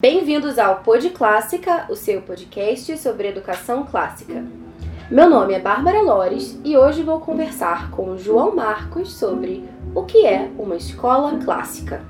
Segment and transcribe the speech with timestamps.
[0.00, 4.44] Bem-vindos ao Pod Clássica, o seu podcast sobre educação clássica.
[5.10, 10.24] Meu nome é Bárbara Lores e hoje vou conversar com João Marcos sobre o que
[10.24, 12.00] é uma escola clássica.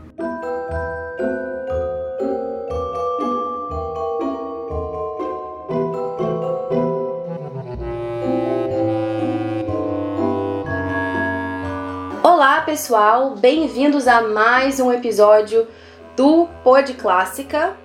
[12.22, 15.66] Olá, pessoal, bem-vindos a mais um episódio
[16.18, 17.76] do Pod Clássica.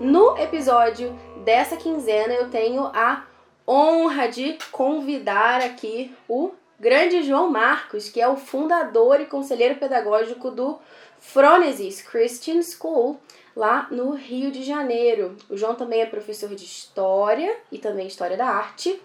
[0.00, 3.24] No episódio dessa quinzena, eu tenho a
[3.66, 10.52] honra de convidar aqui o grande João Marcos, que é o fundador e conselheiro pedagógico
[10.52, 10.78] do
[11.18, 13.18] Phronesis Christian School,
[13.56, 15.36] lá no Rio de Janeiro.
[15.50, 19.02] O João também é professor de História e também História da Arte.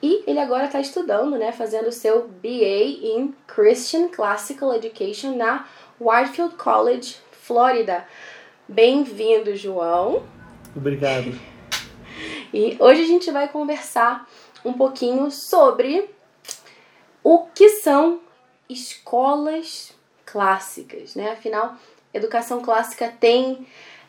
[0.00, 2.46] E ele agora está estudando, né, fazendo o seu BA
[3.02, 5.66] em Christian Classical Education na
[6.00, 7.16] Whitefield College,
[7.50, 8.06] Flórida.
[8.72, 10.22] Bem-vindo, João.
[10.76, 11.36] Obrigado.
[12.54, 14.30] E hoje a gente vai conversar
[14.64, 16.08] um pouquinho sobre
[17.20, 18.20] o que são
[18.68, 19.92] escolas
[20.24, 21.32] clássicas, né?
[21.32, 21.74] Afinal,
[22.14, 23.66] educação clássica tem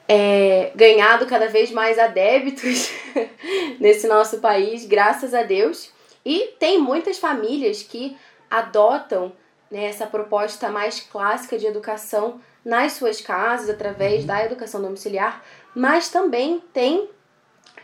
[0.07, 2.91] é, ganhado cada vez mais adébitos
[3.81, 5.91] nesse nosso país, graças a Deus.
[6.23, 8.15] E tem muitas famílias que
[8.47, 9.33] adotam
[9.71, 14.27] né, essa proposta mais clássica de educação nas suas casas, através uhum.
[14.27, 15.43] da educação domiciliar,
[15.75, 17.09] mas também tem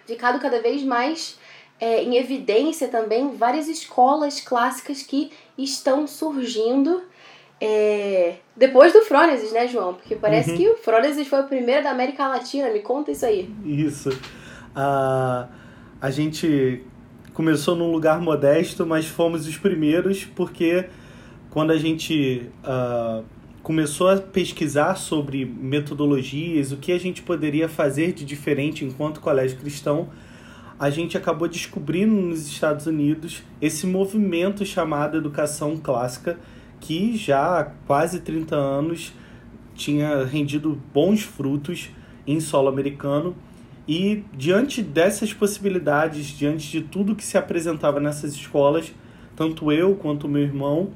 [0.06, 1.38] ficado cada vez mais
[1.80, 7.04] é, em evidência também várias escolas clássicas que estão surgindo
[7.60, 9.96] é, depois do Frônesis, né, João?
[9.96, 10.58] Porque parece uhum.
[10.58, 12.70] que o Frônesis foi o primeiro da América Latina.
[12.70, 13.50] Me conta isso aí.
[13.66, 14.10] Isso.
[14.10, 15.48] Uh,
[16.00, 16.84] a gente
[17.34, 20.86] começou num lugar modesto, mas fomos os primeiros porque
[21.50, 23.24] quando a gente uh,
[23.68, 29.58] começou a pesquisar sobre metodologias, o que a gente poderia fazer de diferente enquanto colégio
[29.58, 30.08] cristão,
[30.80, 36.40] a gente acabou descobrindo nos Estados Unidos esse movimento chamado educação clássica
[36.80, 39.12] que já há quase 30 anos
[39.76, 41.90] tinha rendido bons frutos
[42.26, 43.36] em solo americano.
[43.86, 48.94] E diante dessas possibilidades, diante de tudo que se apresentava nessas escolas,
[49.36, 50.94] tanto eu quanto meu irmão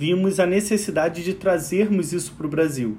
[0.00, 2.96] vimos a necessidade de trazermos isso para o Brasil.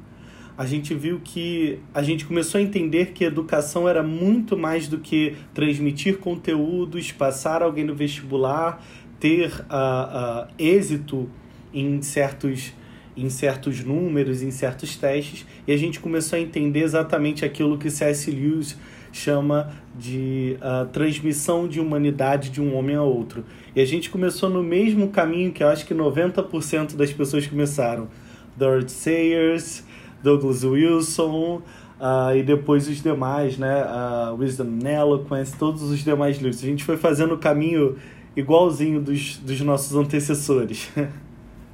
[0.56, 5.00] A gente viu que a gente começou a entender que educação era muito mais do
[5.00, 8.86] que transmitir conteúdos, passar alguém no vestibular,
[9.20, 11.28] ter uh, uh, êxito
[11.74, 12.72] em certos
[13.18, 17.90] em certos números, em certos testes, e a gente começou a entender exatamente aquilo que
[17.90, 18.32] C.S.
[18.32, 18.78] Lewis
[19.12, 23.44] chama de uh, transmissão de humanidade de um homem a outro.
[23.76, 28.10] E a gente começou no mesmo caminho que eu acho que 90% das pessoas começaram.
[28.56, 29.84] Dorothy Sayers,
[30.22, 31.62] Douglas Wilson,
[32.00, 33.86] uh, e depois os demais, né?
[33.86, 36.62] Uh, Wisdom and Eloquence, todos os demais livros.
[36.62, 37.98] A gente foi fazendo o caminho
[38.36, 40.90] igualzinho dos, dos nossos antecessores.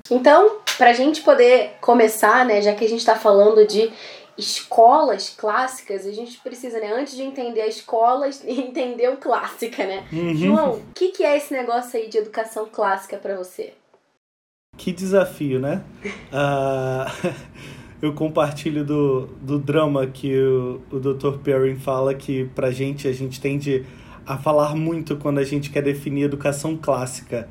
[0.09, 3.91] Então, para a gente poder começar, né, já que a gente está falando de
[4.37, 10.05] escolas clássicas, a gente precisa, né, antes de entender a escola, entender o clássica, né?
[10.11, 10.35] Uhum.
[10.35, 13.73] João, o que, que é esse negócio aí de educação clássica para você?
[14.77, 15.83] Que desafio, né?
[16.31, 17.33] uh,
[18.01, 21.39] eu compartilho do, do drama que o, o Dr.
[21.43, 23.85] Perry fala que pra gente, a gente tende
[24.25, 27.49] a falar muito quando a gente quer definir educação clássica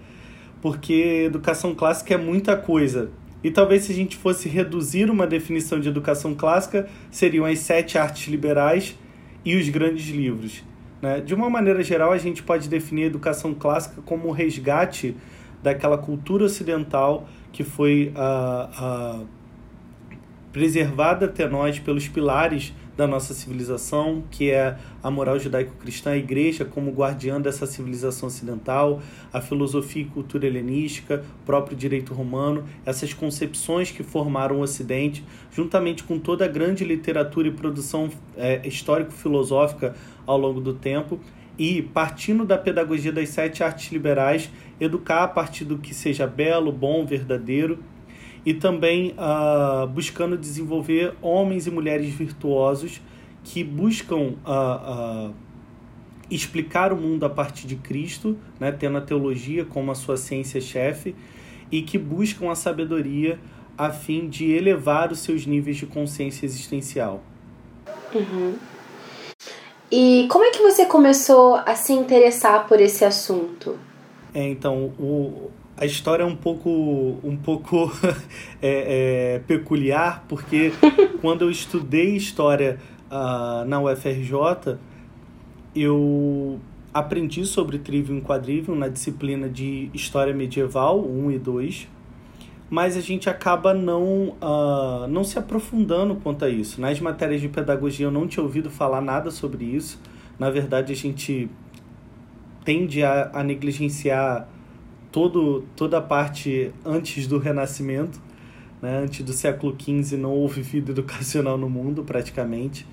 [0.60, 3.10] porque educação clássica é muita coisa.
[3.46, 7.96] E talvez se a gente fosse reduzir uma definição de educação clássica, seriam as sete
[7.96, 8.98] artes liberais
[9.44, 10.64] e os grandes livros.
[11.00, 11.20] Né?
[11.20, 15.16] De uma maneira geral, a gente pode definir a educação clássica como o resgate
[15.62, 19.28] daquela cultura ocidental que foi uh, uh,
[20.50, 26.64] preservada até nós pelos pilares da nossa civilização, que é a moral judaico-cristã, a igreja
[26.64, 29.02] como guardiã dessa civilização ocidental,
[29.32, 36.04] a filosofia e cultura helenística, próprio direito romano, essas concepções que formaram o Ocidente, juntamente
[36.04, 39.94] com toda a grande literatura e produção é, histórico-filosófica
[40.26, 41.20] ao longo do tempo,
[41.58, 46.70] e, partindo da pedagogia das sete artes liberais, educar a partir do que seja belo,
[46.70, 47.78] bom, verdadeiro
[48.46, 53.02] e também uh, buscando desenvolver homens e mulheres virtuosos
[53.42, 55.34] que buscam uh, uh,
[56.30, 61.16] explicar o mundo a partir de Cristo, né, tendo a teologia como a sua ciência-chefe,
[61.72, 63.40] e que buscam a sabedoria
[63.76, 67.22] a fim de elevar os seus níveis de consciência existencial.
[68.14, 68.54] Uhum.
[69.90, 73.76] E como é que você começou a se interessar por esse assunto?
[74.32, 76.70] É, então, o, a história é um pouco,
[77.22, 77.92] um pouco
[78.62, 80.72] é, é, peculiar, porque
[81.20, 82.78] quando eu estudei história
[83.10, 84.78] uh, na UFRJ,
[85.74, 86.58] eu
[86.94, 91.88] aprendi sobre Trivium e Quadrivium na disciplina de História Medieval 1 e 2,
[92.70, 96.80] mas a gente acaba não, uh, não se aprofundando quanto a isso.
[96.80, 100.00] Nas matérias de pedagogia eu não tinha ouvido falar nada sobre isso.
[100.38, 101.50] Na verdade, a gente
[102.64, 104.48] tende a, a negligenciar
[105.16, 108.20] todo, toda a parte antes do Renascimento.
[108.82, 108.98] Né?
[108.98, 112.86] Antes do século XV não houve vida educacional no mundo, praticamente.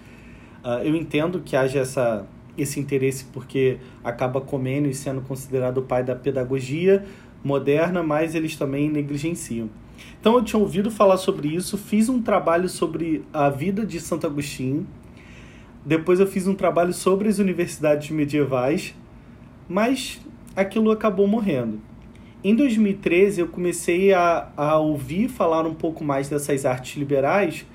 [0.63, 2.25] Uh, eu entendo que haja essa,
[2.57, 7.03] esse interesse porque acaba comendo e sendo considerado o pai da pedagogia,
[7.43, 9.69] moderna, mas eles também negligenciam.
[10.17, 14.25] Então eu tinha ouvido falar sobre isso, fiz um trabalho sobre a vida de Santo
[14.25, 14.87] Agostinho,
[15.85, 18.95] depois eu fiz um trabalho sobre as universidades medievais,
[19.67, 20.21] mas
[20.55, 21.91] aquilo acabou morrendo.
[22.43, 27.65] Em 2013 eu comecei a, a ouvir falar um pouco mais dessas artes liberais,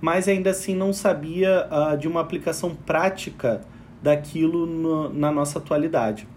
[0.00, 3.62] mas ainda assim não sabia uh, de uma aplicação prática
[4.00, 6.28] daquilo no, na nossa atualidade.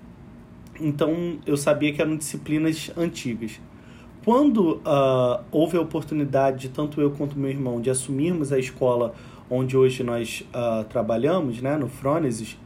[0.81, 3.61] Então eu sabia que eram disciplinas antigas.
[4.23, 9.13] Quando uh, houve a oportunidade de tanto eu quanto meu irmão de assumirmos a escola
[9.47, 12.57] onde hoje nós uh, trabalhamos, né, no Frônesis,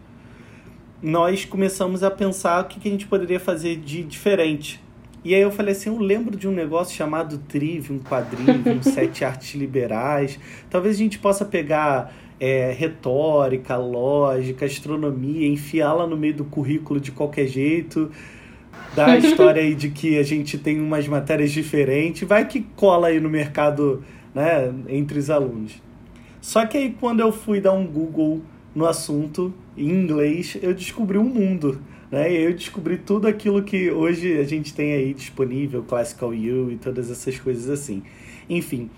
[1.02, 4.82] nós começamos a pensar o que, que a gente poderia fazer de diferente.
[5.24, 9.54] E aí eu falei assim, eu lembro de um negócio chamado Trivium, Quadrivium, Sete Artes
[9.54, 10.40] Liberais.
[10.70, 17.12] Talvez a gente possa pegar é, retórica, lógica, astronomia, enfiá-la no meio do currículo de
[17.12, 18.10] qualquer jeito,
[18.96, 23.08] dar a história aí de que a gente tem umas matérias diferentes, vai que cola
[23.08, 25.82] aí no mercado, né, entre os alunos.
[26.40, 28.42] Só que aí quando eu fui dar um Google
[28.74, 31.82] no assunto, em inglês, eu descobri um mundo,
[32.12, 36.72] né, e eu descobri tudo aquilo que hoje a gente tem aí disponível, Classical U
[36.72, 38.04] e todas essas coisas assim.
[38.50, 38.90] Enfim,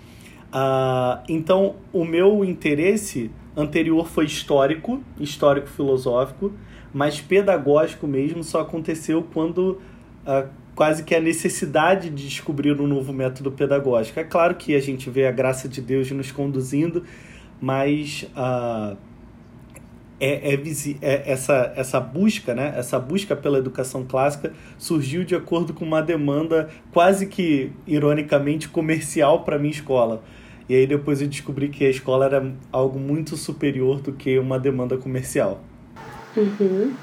[0.52, 6.52] Uh, então, o meu interesse anterior foi histórico, histórico filosófico,
[6.92, 9.80] mas pedagógico mesmo só aconteceu quando
[10.26, 14.20] uh, quase que a necessidade de descobrir um novo método pedagógico.
[14.20, 17.02] É claro que a gente vê a graça de Deus nos conduzindo,
[17.58, 18.94] mas uh,
[20.24, 20.62] é, é,
[21.00, 22.74] é, essa, essa busca, né?
[22.76, 29.44] essa busca pela educação clássica surgiu de acordo com uma demanda quase que, ironicamente, comercial
[29.44, 30.22] para minha escola
[30.68, 34.58] e aí depois eu descobri que a escola era algo muito superior do que uma
[34.58, 35.60] demanda comercial.
[36.36, 36.94] Uhum.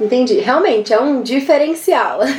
[0.00, 0.40] Entendi.
[0.40, 2.20] Realmente, é um diferencial.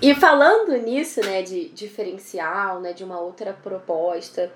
[0.00, 4.50] e falando nisso, né, de diferencial, né, de uma outra proposta,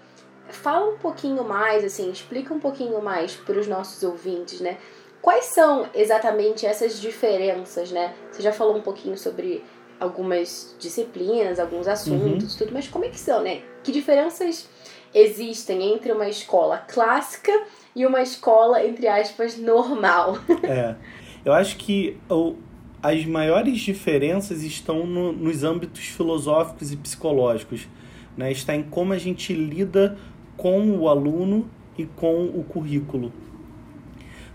[0.49, 4.79] fala um pouquinho mais, assim, explica um pouquinho mais para os nossos ouvintes, né?
[5.21, 8.15] Quais são exatamente essas diferenças, né?
[8.31, 9.63] Você já falou um pouquinho sobre
[10.01, 12.59] algumas disciplinas, alguns assuntos, uhum.
[12.59, 13.63] tudo, mas como é que são, né?
[13.85, 14.69] Que diferenças
[15.15, 17.53] existem entre uma escola clássica
[17.95, 20.39] e uma escola, entre aspas, normal?
[20.65, 20.97] É.
[21.45, 22.55] Eu acho que o,
[23.03, 27.89] as maiores diferenças estão no, nos âmbitos filosóficos e psicológicos.
[28.37, 28.53] Né?
[28.53, 30.17] Está em como a gente lida
[30.57, 31.67] com o aluno
[31.97, 33.33] e com o currículo.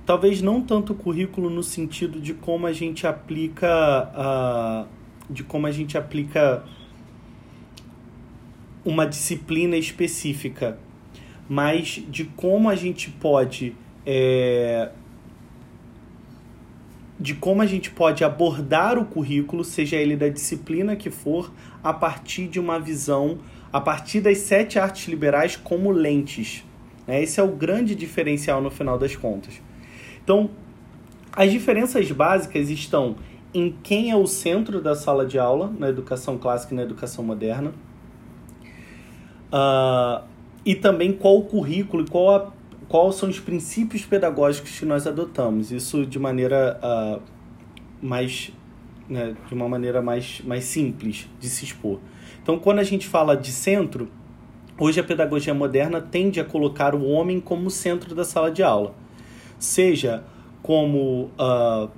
[0.06, 4.86] Talvez não tanto o currículo no sentido de como a gente aplica a,
[5.30, 6.64] de como a gente aplica
[8.86, 10.80] uma disciplina específica,
[11.50, 14.90] mas de como a gente pode é,
[17.20, 21.52] de como a gente pode abordar o currículo, seja ele da disciplina que for,
[21.84, 23.40] a partir de uma visão,
[23.74, 26.64] a partir das sete artes liberais como lentes.
[27.08, 27.24] Né?
[27.24, 29.62] Esse é o grande diferencial no final das contas.
[30.24, 30.50] Então,
[31.32, 33.16] as diferenças básicas estão
[33.54, 37.24] em quem é o centro da sala de aula na educação clássica e na educação
[37.24, 37.74] moderna.
[39.52, 40.24] Uh,
[40.66, 42.52] e também qual o currículo e qual a,
[42.88, 45.72] quais são os princípios pedagógicos que nós adotamos.
[45.72, 47.22] Isso de maneira uh,
[48.02, 48.52] mais.
[49.10, 52.00] Né, de uma maneira mais, mais simples de se expor.
[52.44, 54.10] Então, quando a gente fala de centro,
[54.78, 58.94] hoje a pedagogia moderna tende a colocar o homem como centro da sala de aula.
[59.58, 60.26] Seja
[60.62, 61.90] como uh,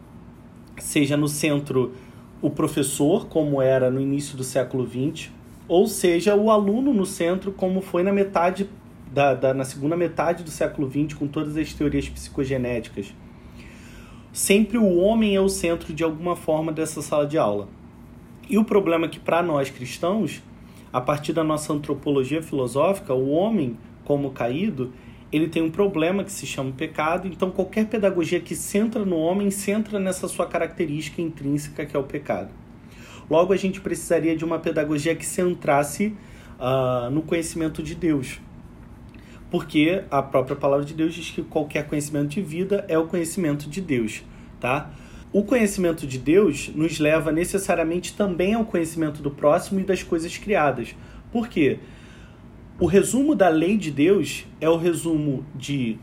[0.77, 1.93] seja no centro
[2.41, 5.31] o professor, como era no início do século XX,
[5.67, 8.69] ou seja o aluno no centro, como foi na metade
[9.11, 13.13] da, da, na segunda metade do século XX, com todas as teorias psicogenéticas.
[14.31, 17.67] Sempre o homem é o centro de alguma forma dessa sala de aula.
[18.47, 20.41] E o problema é que, para nós cristãos,
[20.91, 24.91] a partir da nossa antropologia filosófica, o homem, como caído,
[25.31, 29.51] ele tem um problema que se chama pecado, então qualquer pedagogia que centra no homem
[29.51, 32.49] centra nessa sua característica intrínseca que é o pecado.
[33.29, 36.15] Logo, a gente precisaria de uma pedagogia que centrasse
[36.59, 38.41] uh, no conhecimento de Deus.
[39.51, 43.69] Porque a própria palavra de Deus diz que qualquer conhecimento de vida é o conhecimento
[43.69, 44.23] de Deus,
[44.59, 44.91] tá?
[45.31, 50.37] O conhecimento de Deus nos leva necessariamente também ao conhecimento do próximo e das coisas
[50.37, 50.95] criadas.
[51.31, 51.79] Por quê?
[52.79, 55.99] O resumo da lei de Deus é o resumo de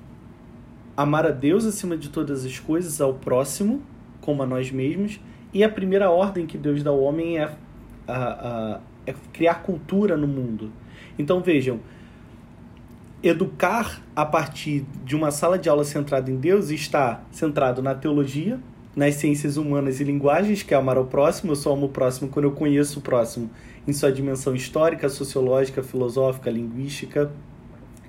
[0.97, 3.83] amar a Deus acima de todas as coisas, ao próximo,
[4.21, 5.21] como a nós mesmos,
[5.53, 7.51] e a primeira ordem que Deus dá ao homem é,
[8.07, 10.71] a, a, é criar cultura no mundo.
[11.19, 11.81] Então vejam,
[13.23, 18.59] educar a partir de uma sala de aula centrada em Deus está centrado na teologia,
[18.95, 21.53] nas ciências humanas e linguagens, que é amar ao próximo.
[21.53, 23.51] Eu só amo o próximo quando eu conheço o próximo
[23.87, 27.31] em sua dimensão histórica, sociológica, filosófica, linguística,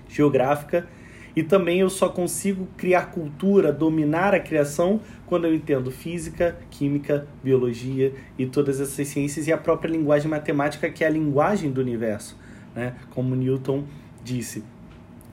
[0.09, 0.87] geográfica.
[1.35, 7.27] E também eu só consigo criar cultura, dominar a criação, quando eu entendo física, química,
[7.43, 11.79] biologia e todas essas ciências e a própria linguagem matemática, que é a linguagem do
[11.79, 12.35] universo,
[12.73, 12.95] né?
[13.11, 13.83] como Newton
[14.23, 14.63] disse.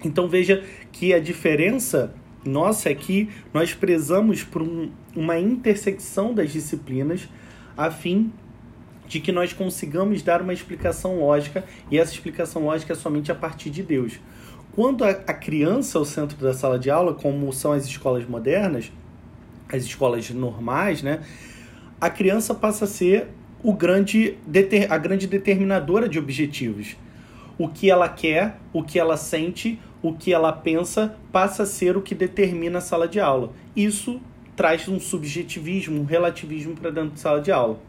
[0.05, 6.53] Então veja que a diferença nossa é que nós prezamos por um, uma intersecção das
[6.53, 7.29] disciplinas
[7.77, 8.33] a fim
[9.07, 13.35] de que nós consigamos dar uma explicação lógica e essa explicação lógica é somente a
[13.35, 14.19] partir de Deus.
[14.73, 18.27] Quando a, a criança é o centro da sala de aula, como são as escolas
[18.27, 18.91] modernas,
[19.69, 21.21] as escolas normais, né,
[22.01, 23.29] a criança passa a ser
[23.63, 24.37] o grande,
[24.91, 26.97] a grande determinadora de objetivos.
[27.57, 31.97] O que ela quer, o que ela sente, o que ela pensa passa a ser
[31.97, 33.55] o que determina a sala de aula.
[33.75, 34.21] Isso
[34.55, 37.81] traz um subjetivismo, um relativismo para dentro da sala de aula.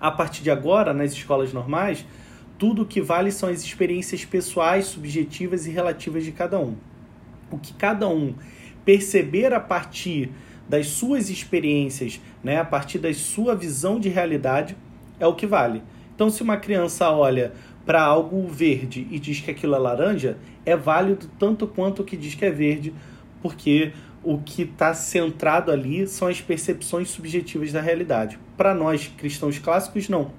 [0.00, 2.06] A partir de agora, nas escolas normais,
[2.56, 6.76] tudo o que vale são as experiências pessoais, subjetivas e relativas de cada um.
[7.50, 8.36] O que cada um
[8.84, 10.30] perceber a partir
[10.68, 14.76] das suas experiências, né, a partir da sua visão de realidade,
[15.18, 15.82] é o que vale.
[16.14, 20.76] Então, se uma criança olha para algo verde e diz que aquilo é laranja, é
[20.76, 22.94] válido tanto quanto o que diz que é verde,
[23.42, 28.38] porque o que está centrado ali são as percepções subjetivas da realidade.
[28.56, 30.30] Para nós cristãos clássicos, não.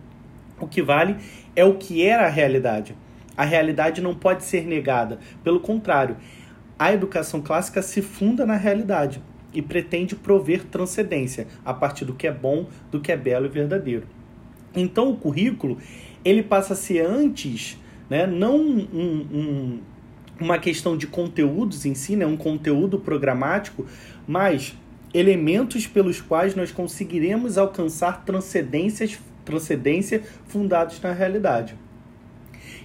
[0.59, 1.17] O que vale
[1.55, 2.95] é o que era a realidade.
[3.37, 5.19] A realidade não pode ser negada.
[5.43, 6.17] Pelo contrário,
[6.79, 9.21] a educação clássica se funda na realidade
[9.53, 13.49] e pretende prover transcendência a partir do que é bom, do que é belo e
[13.49, 14.07] verdadeiro.
[14.75, 15.77] Então o currículo
[16.25, 17.79] ele passa a ser antes,
[18.09, 19.79] né, não um, um,
[20.39, 23.85] uma questão de conteúdos em si, né, um conteúdo programático,
[24.27, 24.75] mas
[25.13, 31.75] elementos pelos quais nós conseguiremos alcançar transcendências, transcendência fundados na realidade.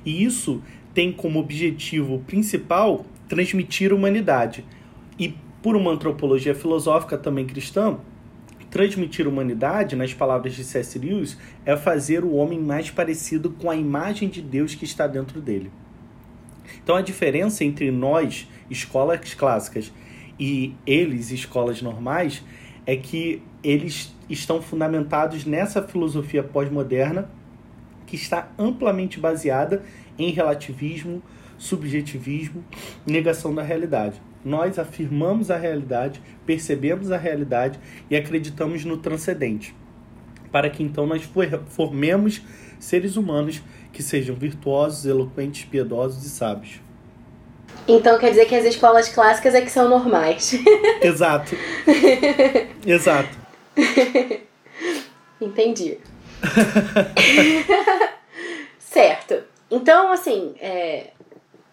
[0.04, 0.62] E isso
[0.94, 4.64] tem como objetivo principal transmitir humanidade.
[5.18, 7.98] E por uma antropologia filosófica também cristã,
[8.70, 10.96] Transmitir humanidade, nas palavras de C.S.
[10.96, 11.36] Lewis,
[11.66, 15.72] é fazer o homem mais parecido com a imagem de Deus que está dentro dele.
[16.82, 19.92] Então a diferença entre nós, escolas clássicas,
[20.38, 22.44] e eles, escolas normais,
[22.86, 27.28] é que eles estão fundamentados nessa filosofia pós-moderna
[28.06, 29.84] que está amplamente baseada
[30.16, 31.20] em relativismo,
[31.58, 32.64] subjetivismo,
[33.04, 37.78] negação da realidade nós afirmamos a realidade, percebemos a realidade
[38.08, 39.74] e acreditamos no transcendente,
[40.50, 41.28] para que então nós
[41.68, 42.42] formemos
[42.78, 46.80] seres humanos que sejam virtuosos, eloquentes, piedosos e sábios.
[47.86, 50.54] Então quer dizer que as escolas clássicas é que são normais.
[51.02, 51.54] Exato.
[52.86, 53.38] Exato.
[55.40, 55.98] Entendi.
[58.78, 59.42] certo.
[59.70, 61.10] Então, assim, é,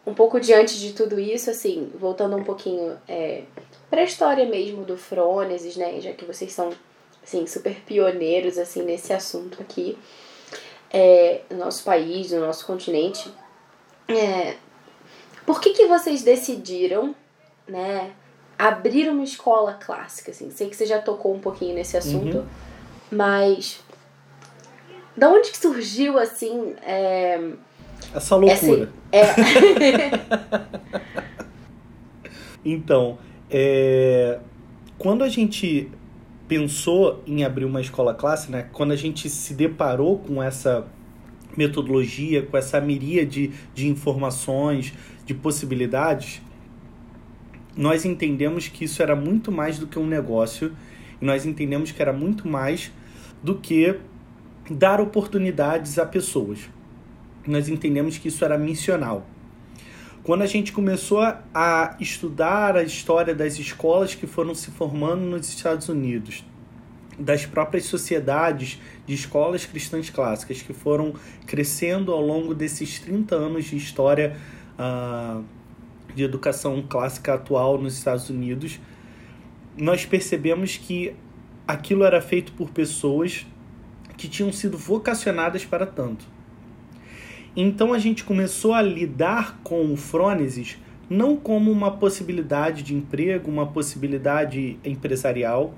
[0.07, 3.43] um pouco diante de tudo isso, assim, voltando um pouquinho é,
[3.89, 6.71] para a história mesmo do Frônesis, né, já que vocês são
[7.21, 9.97] assim, super pioneiros assim nesse assunto aqui
[10.89, 13.29] é, no nosso país, no nosso continente.
[14.07, 14.55] É,
[15.45, 17.13] por que, que vocês decidiram,
[17.67, 18.13] né,
[18.57, 20.31] abrir uma escola clássica?
[20.31, 20.49] Assim?
[20.51, 22.47] Sei que você já tocou um pouquinho nesse assunto, uhum.
[23.11, 23.81] mas
[25.17, 27.37] da onde que surgiu assim é,
[28.13, 28.89] essa loucura.
[29.11, 30.11] Essa, é.
[32.65, 33.17] então,
[33.49, 34.39] é,
[34.97, 35.89] quando a gente
[36.47, 38.67] pensou em abrir uma escola classe, né?
[38.71, 40.87] Quando a gente se deparou com essa
[41.55, 44.93] metodologia, com essa miríade de informações,
[45.25, 46.41] de possibilidades,
[47.75, 50.71] nós entendemos que isso era muito mais do que um negócio
[51.21, 52.91] e nós entendemos que era muito mais
[53.43, 53.95] do que
[54.69, 56.69] dar oportunidades a pessoas
[57.49, 59.25] nós entendemos que isso era missional.
[60.23, 65.47] Quando a gente começou a estudar a história das escolas que foram se formando nos
[65.47, 66.43] Estados Unidos,
[67.17, 71.13] das próprias sociedades de escolas cristãs clássicas que foram
[71.45, 74.35] crescendo ao longo desses 30 anos de história
[74.77, 75.43] uh,
[76.13, 78.79] de educação clássica atual nos Estados Unidos,
[79.77, 81.15] nós percebemos que
[81.67, 83.45] aquilo era feito por pessoas
[84.17, 86.25] que tinham sido vocacionadas para tanto.
[87.59, 90.77] Então a gente começou a lidar com o Frônesis
[91.09, 95.73] não como uma possibilidade de emprego, uma possibilidade empresarial,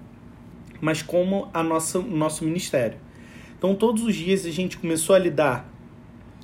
[0.81, 2.97] mas como a nossa, nosso ministério.
[3.57, 5.71] Então todos os dias a gente começou a lidar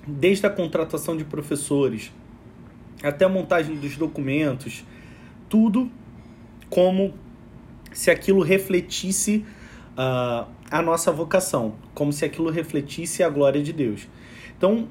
[0.08, 2.14] desde a contratação de professores
[3.04, 4.86] até a montagem dos documentos,
[5.50, 5.92] tudo
[6.70, 7.14] como
[7.92, 9.46] se aquilo refletisse
[9.98, 14.08] uh, a nossa vocação, como se aquilo refletisse a glória de Deus.
[14.58, 14.88] Então,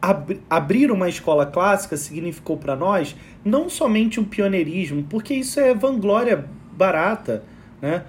[0.00, 5.74] ab abrir uma escola clássica significou para nós não somente um pioneirismo, porque isso é
[5.74, 7.44] vanglória barata,
[7.80, 8.04] né?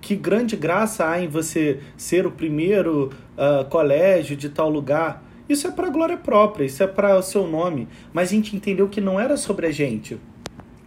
[0.00, 5.22] Que grande graça há em você ser o primeiro uh, colégio de tal lugar.
[5.48, 7.88] Isso é para glória própria, isso é para o seu nome.
[8.12, 10.18] Mas a gente entendeu que não era sobre a gente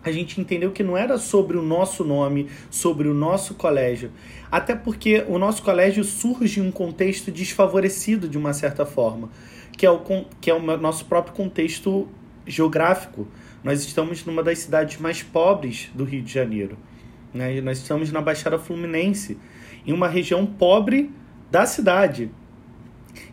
[0.03, 4.11] a gente entendeu que não era sobre o nosso nome, sobre o nosso colégio.
[4.51, 9.29] Até porque o nosso colégio surge em um contexto desfavorecido de uma certa forma,
[9.79, 10.01] que é o,
[10.41, 12.05] que é o nosso próprio contexto
[12.45, 13.25] geográfico.
[13.63, 16.77] Nós estamos numa das cidades mais pobres do Rio de Janeiro.
[17.33, 17.61] Né?
[17.61, 19.37] Nós estamos na Baixada Fluminense,
[19.87, 21.09] em uma região pobre
[21.49, 22.29] da cidade.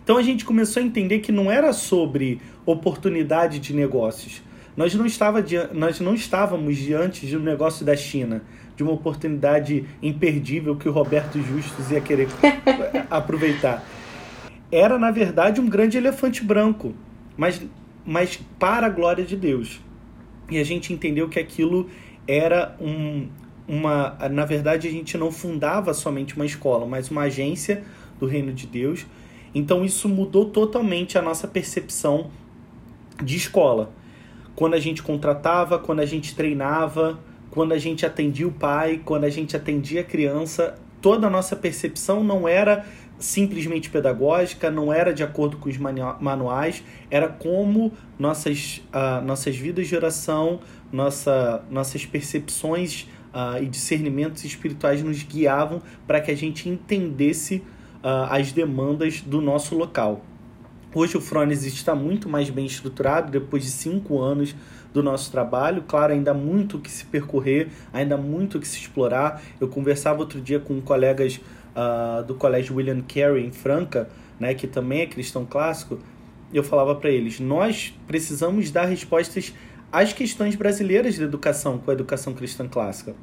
[0.05, 4.41] Então a gente começou a entender que não era sobre oportunidade de negócios,
[4.77, 8.43] nós não, estava, nós não estávamos diante de um negócio da China,
[8.77, 12.29] de uma oportunidade imperdível que o Roberto Justus ia querer
[13.11, 13.83] aproveitar.
[14.71, 16.95] Era, na verdade, um grande elefante branco,
[17.37, 17.63] mas,
[18.05, 19.81] mas para a glória de Deus.
[20.51, 21.89] E a gente entendeu que aquilo
[22.27, 23.29] era um,
[23.67, 24.17] uma.
[24.31, 27.85] Na verdade, a gente não fundava somente uma escola, mas uma agência
[28.19, 29.07] do reino de Deus.
[29.55, 32.31] Então, isso mudou totalmente a nossa percepção
[33.23, 33.93] de escola
[34.57, 37.21] quando a gente contratava, quando a gente treinava,
[37.51, 41.55] quando a gente atendia o pai, quando a gente atendia a criança, toda a nossa
[41.55, 42.87] percepção não era
[43.19, 49.89] simplesmente pedagógica, não era de acordo com os manuais, era como nossas, uh, nossas vidas
[49.89, 50.61] de oração,
[50.93, 57.57] nossa, nossas percepções uh, e discernimentos espirituais nos guiavam para que a gente entendesse
[58.03, 60.25] uh, as demandas do nosso local.
[60.95, 64.55] Hoje o Frones está muito mais bem estruturado depois de cinco anos
[64.95, 65.85] do nosso trabalho.
[65.87, 69.43] Claro, ainda há muito que se percorrer, ainda há muito que se explorar.
[69.61, 71.39] Eu conversava outro dia com colegas
[71.77, 74.09] uh, do Colégio William Carey em Franca,
[74.41, 75.99] né, que também é cristão clássico.
[76.53, 79.53] Eu falava para eles: nós precisamos dar respostas
[79.93, 83.15] às questões brasileiras da educação com a educação cristã clássica.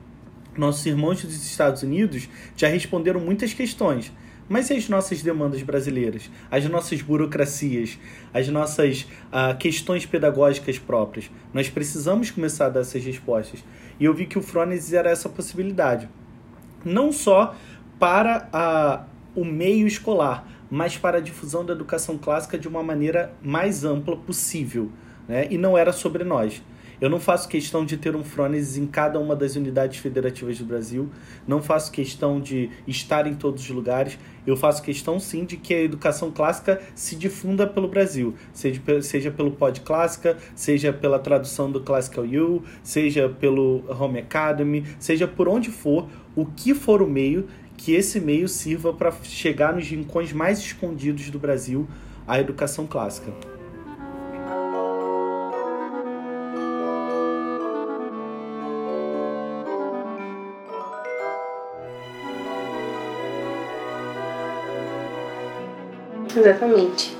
[0.56, 4.12] Nossos irmãos dos Estados Unidos já responderam muitas questões
[4.48, 6.30] mas e as nossas demandas brasileiras?
[6.52, 7.98] As nossas burocracias?
[8.34, 11.32] As nossas uh, questões pedagógicas próprias?
[11.54, 13.64] Nós precisamos começar a dar essas respostas.
[14.00, 16.10] E eu vi que o Frones era essa possibilidade.
[16.84, 17.56] Não só
[18.04, 23.34] para a, o meio escolar, mas para a difusão da educação clássica de uma maneira
[23.42, 24.92] mais ampla possível.
[25.26, 25.48] Né?
[25.50, 26.62] E não era sobre nós.
[27.00, 30.66] Eu não faço questão de ter um Frones em cada uma das unidades federativas do
[30.66, 31.10] Brasil,
[31.48, 35.74] não faço questão de estar em todos os lugares, eu faço questão sim de que
[35.74, 41.72] a educação clássica se difunda pelo Brasil, seja, seja pelo Pod Clássica, seja pela tradução
[41.72, 47.08] do Classical U, seja pelo Home Academy, seja por onde for, o que for o
[47.08, 51.88] meio, que esse meio sirva para chegar nos rincões mais escondidos do Brasil
[52.28, 53.32] a educação clássica.
[66.36, 67.16] Exatamente.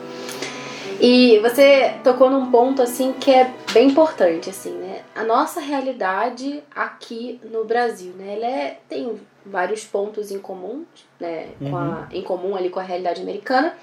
[1.00, 5.02] E você tocou num ponto assim que é bem importante assim, né?
[5.16, 8.36] A nossa realidade aqui no Brasil, né?
[8.36, 10.86] Ela é, tem vários pontos em comum,
[11.20, 11.50] né?
[11.60, 12.06] Com a, uhum.
[12.12, 13.76] em comum ali com a realidade americana,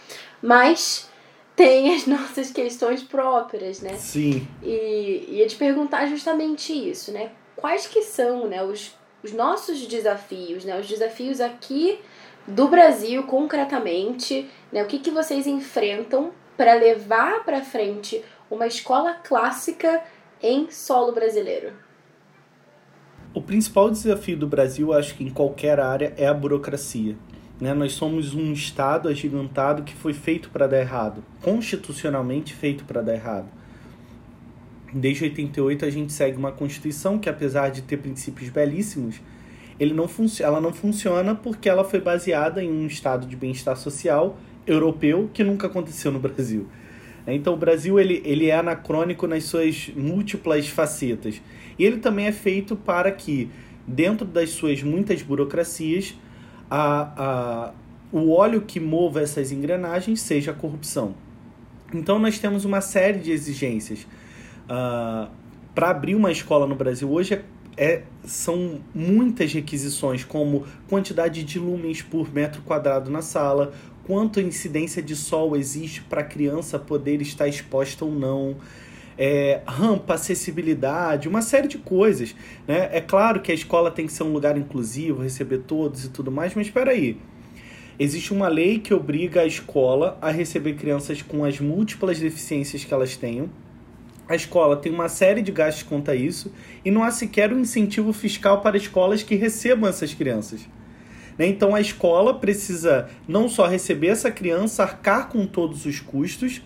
[0.42, 1.10] mas
[1.54, 3.94] tem as nossas questões próprias, né?
[3.94, 4.46] Sim.
[4.62, 7.30] E ia te perguntar justamente isso, né?
[7.56, 10.78] Quais que são, né, os, os nossos desafios, né?
[10.78, 11.98] Os desafios aqui
[12.46, 14.82] do Brasil concretamente, né?
[14.82, 20.02] O que, que vocês enfrentam para levar para frente uma escola clássica
[20.42, 21.72] em solo brasileiro?
[23.32, 27.14] O principal desafio do Brasil, acho que em qualquer área, é a burocracia.
[27.60, 27.72] Né?
[27.72, 33.14] Nós somos um Estado agigantado que foi feito para dar errado, constitucionalmente feito para dar
[33.14, 33.46] errado.
[34.92, 39.20] Desde 88 a gente segue uma Constituição que, apesar de ter princípios belíssimos,
[39.78, 40.08] ele não
[40.40, 45.44] ela não funciona porque ela foi baseada em um estado de bem-estar social europeu que
[45.44, 46.66] nunca aconteceu no Brasil.
[47.26, 51.40] Então o Brasil ele, ele é anacrônico nas suas múltiplas facetas.
[51.80, 53.48] E ele também é feito para que,
[53.86, 56.14] dentro das suas muitas burocracias,
[56.70, 57.72] a, a,
[58.12, 61.14] o óleo que mova essas engrenagens seja a corrupção.
[61.94, 64.06] Então nós temos uma série de exigências.
[64.68, 65.30] Uh,
[65.74, 67.44] para abrir uma escola no Brasil hoje é,
[67.78, 73.72] é, são muitas requisições, como quantidade de lumens por metro quadrado na sala,
[74.04, 78.56] quanto incidência de sol existe para a criança poder estar exposta ou não,
[79.22, 82.34] é, rampa, acessibilidade, uma série de coisas.
[82.66, 82.88] Né?
[82.90, 86.30] É claro que a escola tem que ser um lugar inclusivo, receber todos e tudo
[86.30, 87.18] mais, mas espera aí.
[87.98, 92.94] Existe uma lei que obriga a escola a receber crianças com as múltiplas deficiências que
[92.94, 93.50] elas tenham.
[94.26, 96.50] A escola tem uma série de gastos quanto a isso
[96.82, 100.66] e não há sequer um incentivo fiscal para escolas que recebam essas crianças.
[101.36, 101.46] Né?
[101.46, 106.62] Então a escola precisa não só receber essa criança, arcar com todos os custos,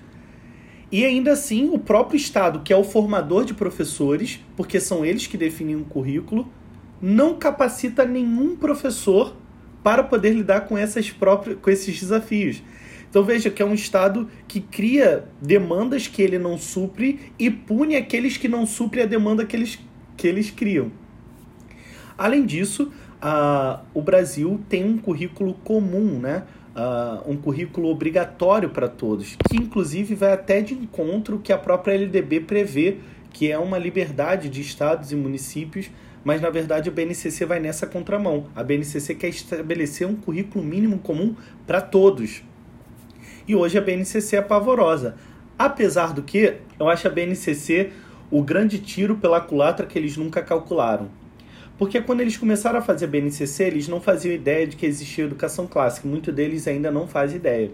[0.91, 5.27] e ainda assim o próprio Estado, que é o formador de professores, porque são eles
[5.27, 6.49] que definem o currículo,
[7.01, 9.35] não capacita nenhum professor
[9.83, 12.63] para poder lidar com, essas próprias, com esses desafios.
[13.11, 17.95] Então veja que é um Estado que cria demandas que ele não supre e pune
[17.95, 19.79] aqueles que não suprem a demanda que eles,
[20.17, 20.91] que eles criam.
[22.17, 22.93] Além disso,
[23.23, 26.45] uh, o Brasil tem um currículo comum, né?
[26.75, 31.95] Uh, um currículo obrigatório para todos, que inclusive vai até de encontro que a própria
[31.95, 32.97] LDB prevê,
[33.33, 35.89] que é uma liberdade de estados e municípios
[36.25, 38.47] mas na verdade a BNCC vai nessa contramão.
[38.57, 42.43] A BNCC quer estabelecer um currículo mínimo comum para todos.
[43.47, 45.17] E hoje a BNCC é pavorosa.
[45.59, 47.93] Apesar do que, eu acho a BNCC
[48.31, 51.09] o grande tiro pela culatra que eles nunca calcularam.
[51.77, 55.67] Porque quando eles começaram a fazer BNCC, eles não faziam ideia de que existia educação
[55.67, 56.07] clássica.
[56.07, 57.71] Muitos deles ainda não fazem ideia.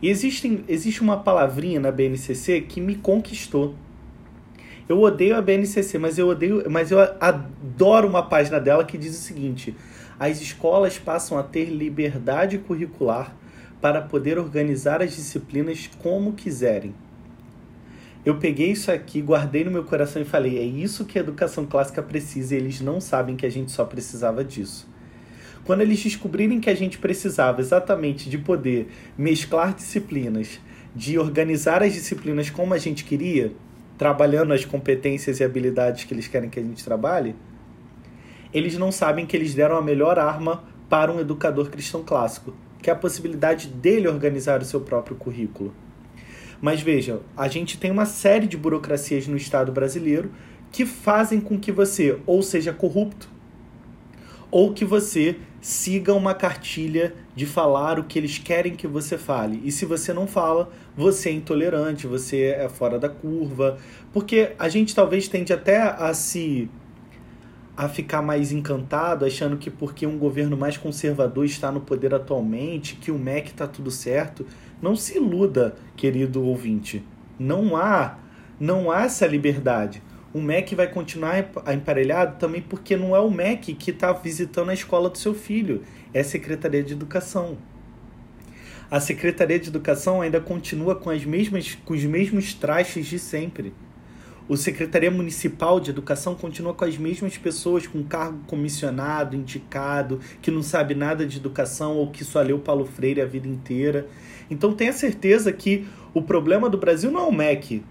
[0.00, 3.74] E existe, existe uma palavrinha na BNCC que me conquistou
[4.88, 9.18] eu odeio a BNCC, mas eu odeio, mas eu adoro uma página dela que diz
[9.18, 9.76] o seguinte:
[10.18, 13.34] as escolas passam a ter liberdade curricular
[13.80, 16.94] para poder organizar as disciplinas como quiserem.
[18.26, 21.64] Eu peguei isso aqui, guardei no meu coração e falei: é isso que a educação
[21.64, 24.88] clássica precisa e eles não sabem que a gente só precisava disso.
[25.64, 30.58] Quando eles descobrirem que a gente precisava exatamente de poder mesclar disciplinas,
[30.92, 33.52] de organizar as disciplinas como a gente queria,
[33.96, 37.36] trabalhando as competências e habilidades que eles querem que a gente trabalhe,
[38.52, 42.90] eles não sabem que eles deram a melhor arma para um educador cristão clássico, que
[42.90, 45.85] é a possibilidade dele organizar o seu próprio currículo.
[46.60, 50.30] Mas veja, a gente tem uma série de burocracias no Estado brasileiro
[50.72, 53.30] que fazem com que você ou seja corrupto
[54.50, 59.60] ou que você siga uma cartilha de falar o que eles querem que você fale.
[59.64, 63.76] E se você não fala, você é intolerante, você é fora da curva,
[64.12, 66.70] porque a gente talvez tende até a se
[67.76, 72.96] a ficar mais encantado, achando que porque um governo mais conservador está no poder atualmente,
[72.96, 74.46] que o MEC está tudo certo.
[74.80, 77.04] Não se iluda, querido ouvinte.
[77.38, 78.18] Não há,
[78.58, 80.02] não há essa liberdade
[80.36, 84.74] o MEC vai continuar emparelhado também porque não é o MEC que está visitando a
[84.74, 87.56] escola do seu filho, é a Secretaria de Educação.
[88.90, 93.72] A Secretaria de Educação ainda continua com, as mesmas, com os mesmos trajes de sempre.
[94.48, 100.52] O Secretaria Municipal de Educação continua com as mesmas pessoas com cargo comissionado, indicado, que
[100.52, 104.06] não sabe nada de educação ou que só leu Paulo Freire a vida inteira.
[104.48, 107.82] Então tenha certeza que o problema do Brasil não é o MEC,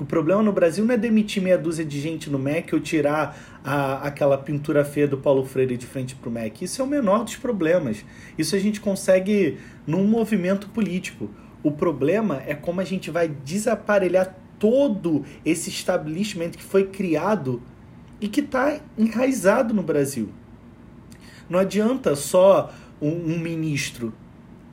[0.00, 3.60] o problema no Brasil não é demitir meia dúzia de gente no MEC ou tirar
[3.62, 6.64] a, aquela pintura feia do Paulo Freire de frente para o MEC.
[6.64, 8.04] Isso é o menor dos problemas.
[8.36, 11.30] Isso a gente consegue num movimento político.
[11.62, 17.62] O problema é como a gente vai desaparelhar todo esse estabelecimento que foi criado
[18.20, 20.30] e que está enraizado no Brasil.
[21.48, 24.12] Não adianta só um, um ministro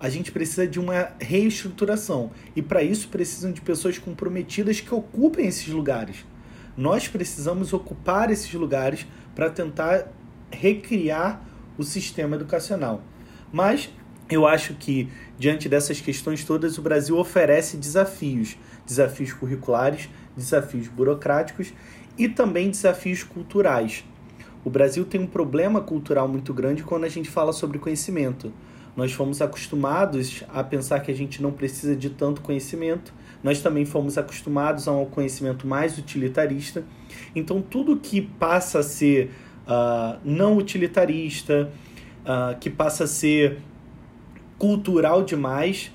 [0.01, 2.31] a gente precisa de uma reestruturação.
[2.55, 6.25] E para isso precisam de pessoas comprometidas que ocupem esses lugares.
[6.75, 10.07] Nós precisamos ocupar esses lugares para tentar
[10.49, 11.45] recriar
[11.77, 13.03] o sistema educacional.
[13.53, 13.91] Mas
[14.27, 18.57] eu acho que, diante dessas questões todas, o Brasil oferece desafios:
[18.91, 21.73] desafios curriculares, desafios burocráticos
[22.17, 24.03] e também desafios culturais.
[24.63, 28.53] O Brasil tem um problema cultural muito grande quando a gente fala sobre conhecimento.
[28.95, 33.13] Nós fomos acostumados a pensar que a gente não precisa de tanto conhecimento.
[33.41, 36.83] Nós também fomos acostumados a um conhecimento mais utilitarista.
[37.33, 39.31] Então, tudo que passa a ser
[39.65, 41.71] uh, não utilitarista,
[42.21, 43.59] uh, que passa a ser
[44.59, 45.91] cultural demais,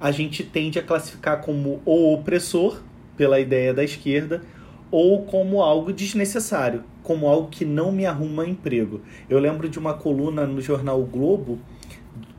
[0.00, 2.80] a gente tende a classificar como ou opressor,
[3.16, 4.42] pela ideia da esquerda,
[4.90, 9.00] ou como algo desnecessário, como algo que não me arruma emprego.
[9.28, 11.58] Eu lembro de uma coluna no jornal o Globo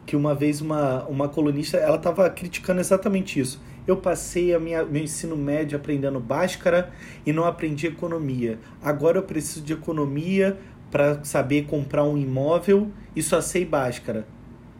[0.06, 3.62] que uma vez uma, uma colunista ela estava criticando exatamente isso.
[3.86, 6.92] Eu passei a minha, meu ensino médio aprendendo Bhaskara
[7.26, 8.58] e não aprendi economia.
[8.82, 10.58] Agora eu preciso de economia
[10.90, 14.26] para saber comprar um imóvel e só sei Bhaskara.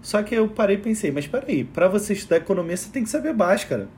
[0.02, 3.10] Só que eu parei e pensei, mas peraí, para você estudar economia você tem que
[3.10, 3.90] saber Bhaskara.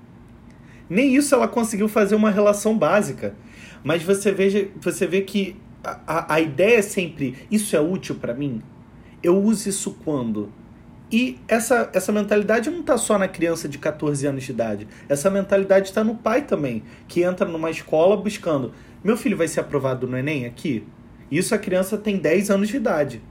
[0.90, 3.36] Nem isso ela conseguiu fazer uma relação básica.
[3.84, 8.34] Mas você, veja, você vê que a, a, ideia é sempre, isso é útil para
[8.34, 8.62] mim?
[9.22, 10.52] Eu uso isso quando?
[11.12, 14.88] E essa, essa mentalidade não está só na criança de 14 anos de idade.
[15.08, 19.62] Essa mentalidade está no pai também, que entra numa escola buscando: meu filho vai ser
[19.62, 20.86] aprovado no Enem aqui?
[21.32, 23.22] Isso a criança tem 10 anos de idade.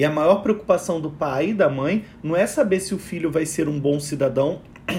[0.00, 3.30] E a maior preocupação do pai e da mãe não é saber se o filho
[3.30, 4.62] vai ser um bom cidadão,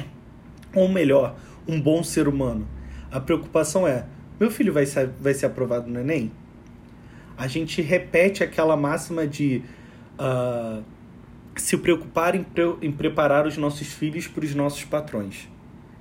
[0.76, 1.36] ou melhor,
[1.68, 2.68] um bom ser humano.
[3.12, 4.06] A preocupação é:
[4.40, 6.32] meu filho vai ser, vai ser aprovado no Enem?
[7.36, 9.64] A gente repete aquela máxima de.
[10.20, 10.84] Uh,
[11.56, 15.50] se preocupar em, pre em preparar os nossos filhos para os nossos patrões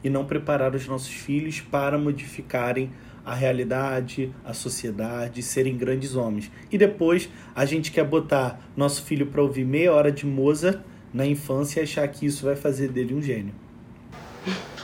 [0.05, 2.91] e não preparar os nossos filhos para modificarem
[3.25, 6.51] a realidade, a sociedade, serem grandes homens.
[6.71, 10.81] E depois a gente quer botar nosso filho para ouvir meia hora de Mozart
[11.13, 13.55] na infância e achar que isso vai fazer dele um gênio.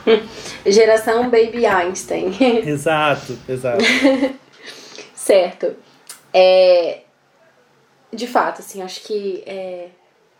[0.65, 2.31] Geração Baby Einstein.
[2.65, 3.83] exato, exato.
[5.15, 5.75] certo.
[6.33, 7.01] É,
[8.13, 9.89] de fato, assim, acho que é,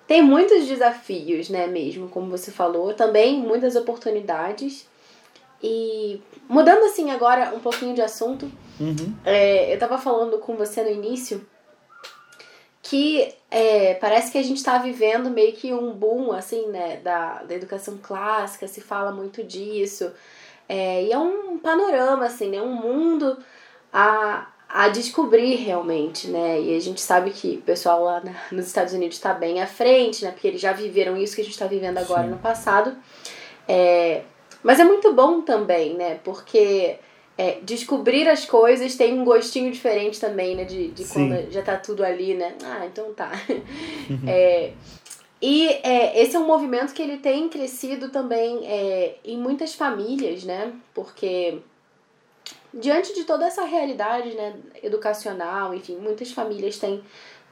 [0.08, 4.87] tem muitos desafios, né, mesmo, como você falou, também muitas oportunidades.
[5.62, 9.16] E mudando assim agora um pouquinho de assunto, uhum.
[9.26, 11.46] é, eu tava falando com você no início
[12.90, 17.44] que é, parece que a gente está vivendo meio que um boom assim, né, da,
[17.44, 20.12] da educação clássica, se fala muito disso.
[20.70, 23.38] É, e é um panorama, assim, né, um mundo
[23.92, 26.62] a, a descobrir realmente, né?
[26.62, 29.68] E a gente sabe que o pessoal lá na, nos Estados Unidos está bem à
[29.68, 30.32] frente, né?
[30.32, 32.30] Porque eles já viveram isso que a gente está vivendo agora Sim.
[32.30, 32.96] no passado.
[33.68, 34.24] É,
[34.64, 36.20] mas é muito bom também, né?
[36.24, 36.98] Porque
[37.38, 40.64] é, descobrir as coisas tem um gostinho diferente também, né?
[40.64, 42.56] De, de quando já tá tudo ali, né?
[42.64, 43.32] Ah, então tá.
[44.10, 44.20] Uhum.
[44.28, 44.74] É,
[45.40, 50.44] e é, esse é um movimento que ele tem crescido também é, em muitas famílias,
[50.44, 50.74] né?
[50.96, 51.60] Porque
[52.74, 57.04] diante de toda essa realidade né, educacional, enfim, muitas famílias têm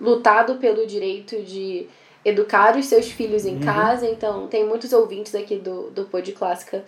[0.01, 1.87] lutado pelo direito de
[2.25, 3.61] educar os seus filhos em uhum.
[3.61, 6.83] casa, então tem muitos ouvintes aqui do, do Pod Clássica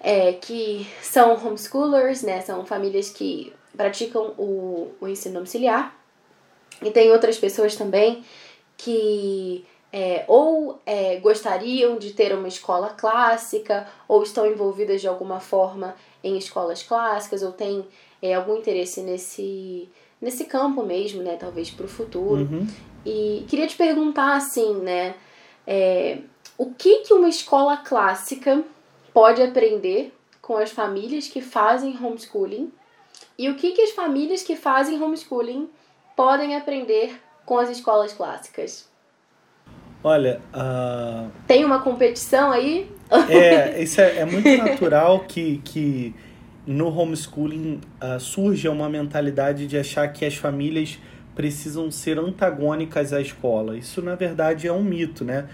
[0.00, 5.96] é, que são homeschoolers, né, são famílias que praticam o, o ensino domiciliar,
[6.82, 8.24] e tem outras pessoas também
[8.76, 15.40] que é, ou é, gostariam de ter uma escola clássica, ou estão envolvidas de alguma
[15.40, 17.86] forma em escolas clássicas ou tem
[18.20, 19.88] é, algum interesse nesse,
[20.20, 21.36] nesse campo mesmo, né?
[21.36, 22.42] Talvez para o futuro.
[22.42, 22.66] Uhum.
[23.04, 25.14] E queria te perguntar assim, né?
[25.66, 26.18] É,
[26.56, 28.62] o que, que uma escola clássica
[29.12, 32.72] pode aprender com as famílias que fazem homeschooling
[33.38, 35.68] e o que, que as famílias que fazem homeschooling
[36.16, 38.88] podem aprender com as escolas clássicas?
[40.02, 41.30] Olha, uh...
[41.46, 42.90] tem uma competição aí?
[43.30, 46.14] É, isso é, é muito natural que, que
[46.66, 50.98] no homeschooling uh, surja uma mentalidade de achar que as famílias
[51.38, 53.78] precisam ser antagônicas à escola.
[53.78, 55.46] Isso, na verdade, é um mito, né?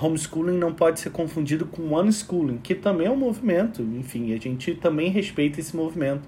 [0.00, 3.82] Homeschooling não pode ser confundido com unschooling, que também é um movimento.
[3.82, 6.22] Enfim, a gente também respeita esse movimento.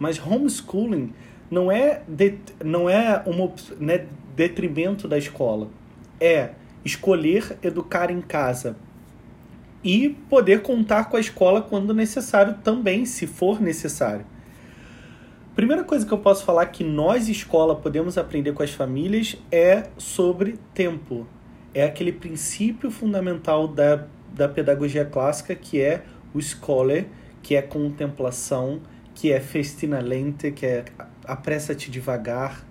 [0.00, 1.12] Mas homeschooling
[1.48, 5.68] não é, de, não é um né, detrimento da escola.
[6.20, 6.50] É
[6.84, 8.74] escolher educar em casa
[9.84, 14.26] e poder contar com a escola quando necessário também, se for necessário.
[15.54, 19.84] Primeira coisa que eu posso falar que nós, escola, podemos aprender com as famílias é
[19.96, 21.28] sobre tempo.
[21.72, 26.02] É aquele princípio fundamental da, da pedagogia clássica que é
[26.34, 27.06] o scole,
[27.40, 28.80] que é contemplação,
[29.14, 30.84] que é festina lente, que é
[31.24, 32.66] apressa-te devagar,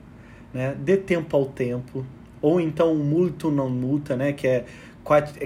[0.53, 0.75] né?
[0.77, 2.05] dê tempo ao tempo,
[2.41, 4.33] ou então multo não multa, né?
[4.33, 4.65] Que é,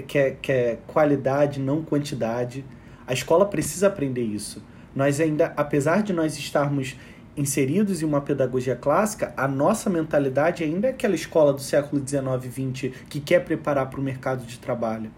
[0.04, 2.64] que, é, que é qualidade, não quantidade.
[3.06, 4.60] A escola precisa aprender isso.
[4.92, 6.96] Nós ainda, apesar de nós estarmos
[7.38, 12.44] inseridos em uma pedagogia clássica, a nossa mentalidade ainda é aquela escola do século XIX
[12.44, 15.10] e XX que quer preparar para o mercado de trabalho,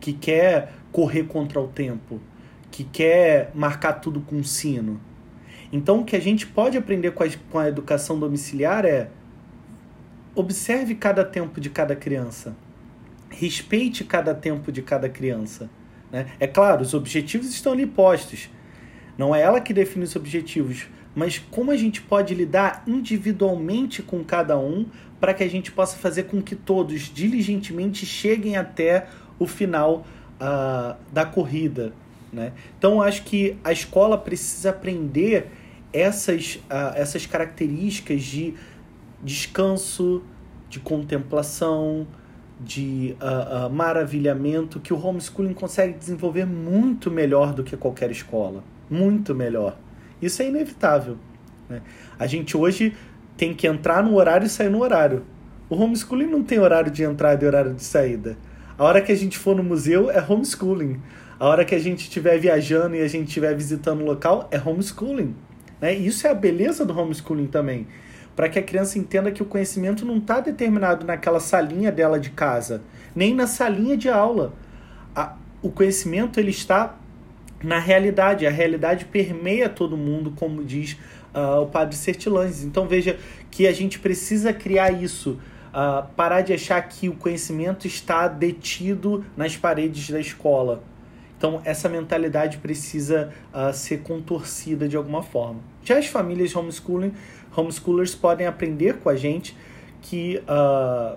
[0.00, 2.20] que quer correr contra o tempo,
[2.72, 5.00] que quer marcar tudo com sino.
[5.72, 9.08] Então, o que a gente pode aprender com a, com a educação domiciliar é
[10.34, 12.56] observe cada tempo de cada criança.
[13.30, 15.70] Respeite cada tempo de cada criança.
[16.10, 16.26] Né?
[16.40, 18.50] É claro, os objetivos estão ali postos.
[19.16, 24.24] Não é ela que define os objetivos, mas como a gente pode lidar individualmente com
[24.24, 24.86] cada um
[25.20, 29.06] para que a gente possa fazer com que todos diligentemente cheguem até
[29.38, 31.92] o final uh, da corrida.
[32.32, 32.52] Né?
[32.78, 35.50] Então, acho que a escola precisa aprender
[35.92, 38.54] essas, uh, essas características de
[39.22, 40.22] descanso,
[40.68, 42.06] de contemplação,
[42.60, 48.62] de uh, uh, maravilhamento que o homeschooling consegue desenvolver muito melhor do que qualquer escola.
[48.90, 49.76] Muito melhor.
[50.24, 51.16] Isso é inevitável.
[51.68, 51.82] Né?
[52.18, 52.94] A gente hoje
[53.36, 55.24] tem que entrar no horário e sair no horário.
[55.68, 58.36] O homeschooling não tem horário de entrada e horário de saída.
[58.76, 61.00] A hora que a gente for no museu é homeschooling.
[61.38, 64.58] A hora que a gente estiver viajando e a gente estiver visitando o local é
[64.58, 65.34] homeschooling.
[65.80, 65.94] Né?
[65.94, 67.86] Isso é a beleza do homeschooling também
[68.34, 72.30] para que a criança entenda que o conhecimento não está determinado naquela salinha dela de
[72.30, 72.82] casa,
[73.14, 74.52] nem na salinha de aula.
[75.14, 76.96] A, o conhecimento ele está
[77.64, 80.98] na realidade, a realidade permeia todo mundo, como diz
[81.34, 82.62] uh, o padre Sertilanges.
[82.62, 83.18] Então veja
[83.50, 85.38] que a gente precisa criar isso,
[85.70, 90.84] uh, parar de achar que o conhecimento está detido nas paredes da escola.
[91.36, 95.60] Então essa mentalidade precisa uh, ser contorcida de alguma forma.
[95.82, 97.12] Já as famílias homeschooling
[97.56, 99.56] homeschoolers podem aprender com a gente
[100.02, 101.16] que uh,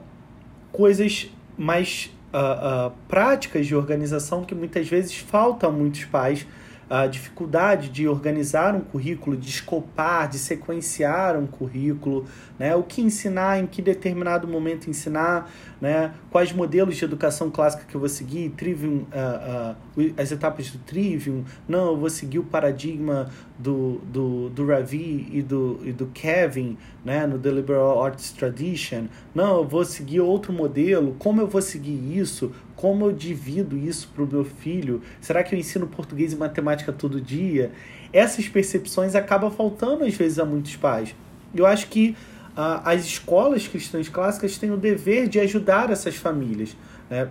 [0.71, 6.45] coisas mais uh, práticas de organização que muitas vezes faltam a muitos pais
[6.89, 12.25] a dificuldade de organizar um currículo, de escopar, de sequenciar um currículo,
[12.57, 12.75] né?
[12.75, 16.13] o que ensinar, em que determinado momento ensinar, né?
[16.31, 20.77] quais modelos de educação clássica que eu vou seguir, trivium, uh, uh, as etapas do
[20.79, 26.05] Trivium, não, eu vou seguir o paradigma do, do, do Ravi e do, e do
[26.07, 27.27] Kevin né?
[27.27, 32.17] no The Liberal Arts Tradition, não, eu vou seguir outro modelo, como eu vou seguir
[32.17, 35.01] isso, como eu divido isso para o meu filho?
[35.19, 37.71] Será que eu ensino português e matemática todo dia?
[38.13, 41.15] Essas percepções acabam faltando às vezes a muitos pais.
[41.55, 42.15] Eu acho que
[42.51, 46.77] uh, as escolas cristãs clássicas têm o dever de ajudar essas famílias.
[47.09, 47.27] Né?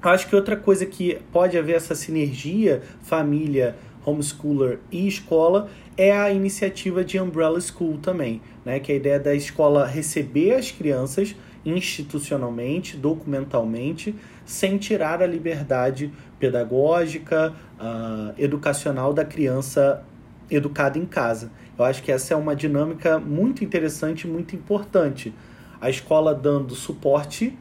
[0.00, 6.30] Acho que outra coisa que pode haver essa sinergia família, homeschooler e escola é a
[6.30, 8.78] iniciativa de Umbrella School também, né?
[8.78, 14.14] que é a ideia da escola receber as crianças institucionalmente, documentalmente,
[14.46, 20.02] sem tirar a liberdade pedagógica, uh, educacional da criança
[20.50, 21.50] educada em casa.
[21.76, 25.34] Eu acho que essa é uma dinâmica muito interessante, muito importante.
[25.80, 27.58] A escola dando suporte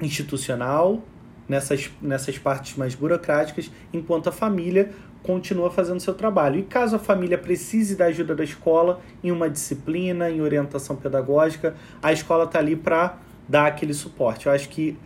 [0.00, 1.02] institucional
[1.48, 4.90] nessas, nessas partes mais burocráticas, enquanto a família
[5.22, 6.60] continua fazendo seu trabalho.
[6.60, 11.74] E caso a família precise da ajuda da escola em uma disciplina, em orientação pedagógica,
[12.02, 14.46] a escola está ali para dar aquele suporte.
[14.46, 14.96] Eu acho que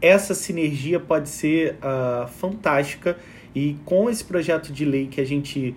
[0.00, 3.16] essa sinergia pode ser uh, fantástica
[3.54, 5.74] e com esse projeto de lei que a gente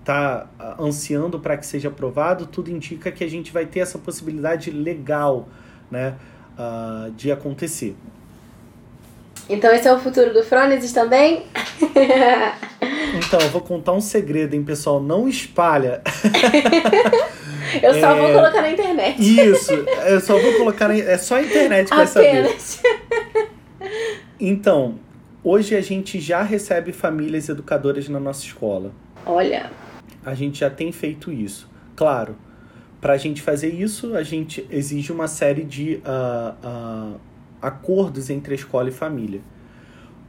[0.00, 3.80] está uh, ah, ansiando para que seja aprovado, tudo indica que a gente vai ter
[3.80, 5.48] essa possibilidade legal
[5.90, 6.14] né,
[6.58, 7.94] uh, de acontecer.
[9.48, 11.44] Então esse é o futuro do Fronesis também?
[13.16, 15.02] então, eu vou contar um segredo, hein, pessoal?
[15.02, 16.02] Não espalha.
[17.82, 18.20] eu só é...
[18.20, 19.20] vou colocar na internet.
[19.20, 19.72] Isso,
[20.06, 20.96] eu só vou colocar na...
[20.96, 22.56] É só a internet que vai saber.
[24.40, 24.94] Então,
[25.44, 28.90] hoje a gente já recebe famílias educadoras na nossa escola.
[29.26, 29.70] Olha.
[30.24, 31.68] A gente já tem feito isso.
[31.94, 32.36] Claro,
[33.02, 37.20] para a gente fazer isso, a gente exige uma série de uh, uh,
[37.60, 39.42] acordos entre a escola e família.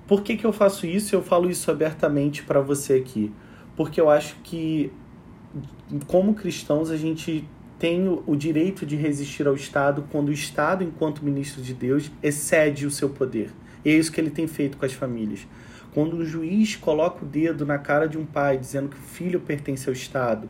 [0.06, 1.16] Por que, que eu faço isso?
[1.16, 3.32] Eu falo isso abertamente para você aqui.
[3.78, 4.92] Porque eu acho que,
[6.08, 7.48] como cristãos, a gente
[7.80, 12.86] tem o direito de resistir ao Estado quando o Estado, enquanto ministro de Deus, excede
[12.86, 13.52] o seu poder.
[13.86, 15.48] É isso que ele tem feito com as famílias.
[15.94, 19.40] Quando um juiz coloca o dedo na cara de um pai dizendo que o filho
[19.40, 20.50] pertence ao Estado,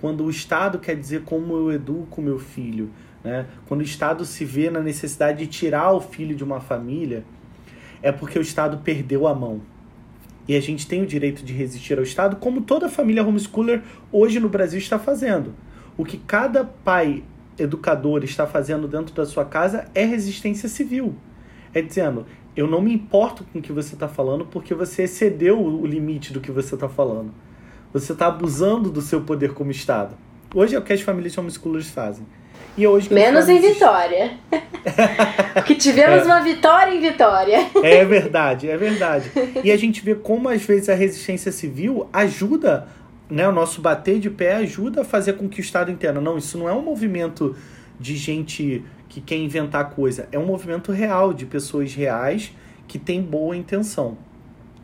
[0.00, 2.90] quando o Estado quer dizer como eu educo meu filho,
[3.22, 3.46] né?
[3.66, 7.24] quando o Estado se vê na necessidade de tirar o filho de uma família,
[8.02, 9.60] é porque o Estado perdeu a mão.
[10.48, 14.40] E a gente tem o direito de resistir ao Estado, como toda família homeschooler hoje
[14.40, 15.54] no Brasil está fazendo.
[15.96, 17.22] O que cada pai
[17.58, 21.14] educador está fazendo dentro da sua casa é resistência civil.
[21.72, 22.26] É dizendo,
[22.60, 26.32] eu não me importo com o que você está falando porque você excedeu o limite
[26.32, 27.32] do que você está falando.
[27.92, 30.14] Você está abusando do seu poder como Estado.
[30.54, 32.26] Hoje é o que as famílias homeschoolers fazem.
[32.76, 34.32] E hoje Menos em Vitória.
[35.54, 36.24] Porque tivemos é.
[36.24, 37.66] uma vitória em Vitória.
[37.82, 39.30] É verdade, é verdade.
[39.64, 42.88] E a gente vê como às vezes a resistência civil ajuda,
[43.28, 46.20] né, o nosso bater de pé ajuda a fazer com que o Estado entenda.
[46.20, 47.56] Não, isso não é um movimento
[47.98, 50.28] de gente que quer inventar coisa.
[50.32, 52.52] É um movimento real, de pessoas reais
[52.86, 54.16] que têm boa intenção.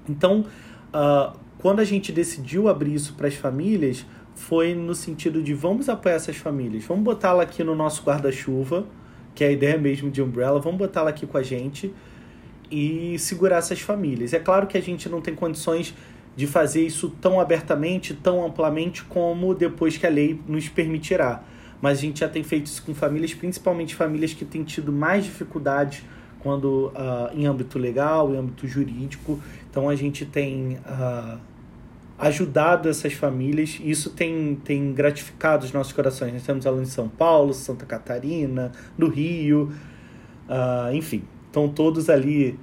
[0.09, 0.45] Então,
[0.93, 4.05] uh, quando a gente decidiu abrir isso para as famílias,
[4.35, 8.85] foi no sentido de vamos apoiar essas famílias, vamos botá-la aqui no nosso guarda-chuva,
[9.35, 11.95] que é a ideia mesmo de Umbrella, vamos botá-la aqui com a gente
[12.70, 14.33] e segurar essas famílias.
[14.33, 15.95] É claro que a gente não tem condições
[16.35, 21.43] de fazer isso tão abertamente, tão amplamente como depois que a lei nos permitirá.
[21.81, 25.24] Mas a gente já tem feito isso com famílias, principalmente famílias que têm tido mais
[25.24, 26.03] dificuldades
[26.41, 29.41] quando uh, em âmbito legal, em âmbito jurídico.
[29.68, 31.39] Então a gente tem uh,
[32.18, 36.33] ajudado essas famílias e isso tem, tem gratificado os nossos corações.
[36.33, 39.72] Nós temos alunos em São Paulo, Santa Catarina, no Rio,
[40.49, 42.59] uh, enfim, estão todos ali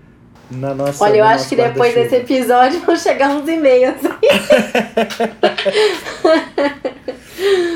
[0.49, 1.03] na nossa.
[1.03, 4.01] Olha, eu acho que depois desse episódio vão chegar uns e-mails.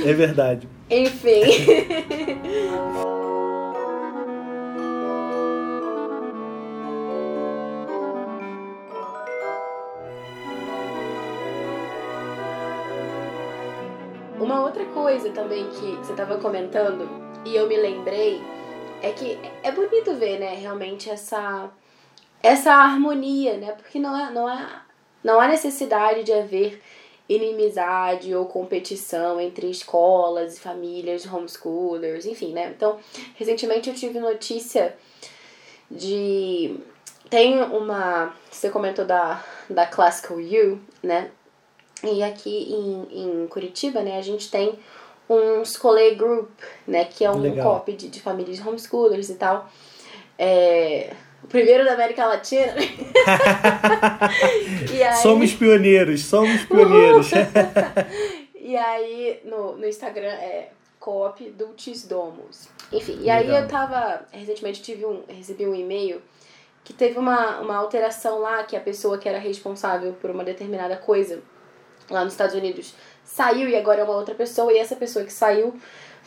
[0.05, 0.67] é verdade.
[0.89, 1.41] Enfim.
[14.39, 17.09] Uma outra coisa também que você estava comentando
[17.43, 18.41] e eu me lembrei
[19.01, 21.69] é que é bonito ver, né, realmente essa
[22.41, 23.71] essa harmonia, né?
[23.73, 24.65] Porque não é, não é
[25.23, 26.81] não há necessidade de haver
[27.30, 32.73] inimizade ou competição entre escolas e famílias homeschoolers, enfim, né?
[32.75, 32.97] Então,
[33.36, 34.95] recentemente eu tive notícia
[35.89, 36.78] de
[37.30, 41.32] tem uma você comentou da da Classical U, né?
[42.03, 44.78] E aqui em, em Curitiba, né, a gente tem
[45.28, 46.49] um Scholar Group,
[46.88, 49.67] né, que é um copy de, de famílias homeschoolers e tal.
[50.38, 51.13] É,
[51.43, 52.73] o primeiro da América Latina.
[55.03, 55.15] aí...
[55.21, 57.31] Somos pioneiros, somos pioneiros.
[58.55, 60.69] e aí no, no Instagram é
[60.99, 62.67] Coop Dulcis Domus.
[62.91, 64.25] Enfim, e aí eu tava.
[64.31, 66.21] Recentemente tive um, recebi um e-mail
[66.83, 70.95] que teve uma, uma alteração lá, que a pessoa que era responsável por uma determinada
[70.95, 71.41] coisa
[72.09, 75.33] lá nos Estados Unidos saiu e agora é uma outra pessoa, e essa pessoa que
[75.33, 75.75] saiu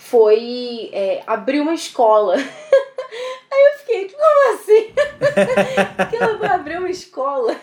[0.01, 2.35] foi é, abrir uma escola.
[3.53, 4.93] Aí eu fiquei, tipo, como assim?
[6.09, 7.55] que ela vai abrir uma escola.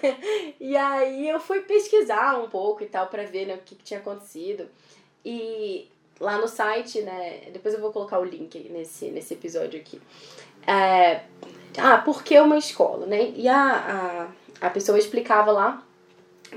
[0.59, 3.83] E aí eu fui pesquisar um pouco e tal para ver né, o que, que,
[3.83, 4.67] tinha acontecido.
[5.25, 7.43] E lá no site, né?
[7.53, 10.01] Depois eu vou colocar o link nesse, nesse episódio aqui.
[10.67, 11.21] É,
[11.77, 13.31] ah, por que uma escola, né?
[13.35, 14.27] E a,
[14.61, 15.81] a, a pessoa explicava lá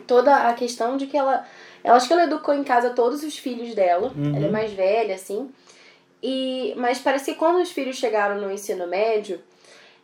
[0.07, 1.47] toda a questão de que ela.
[1.83, 4.12] Ela acho que ela educou em casa todos os filhos dela.
[4.14, 4.37] Uhum.
[4.37, 5.51] Ela é mais velha, assim.
[6.23, 9.41] E, mas parece que quando os filhos chegaram no ensino médio,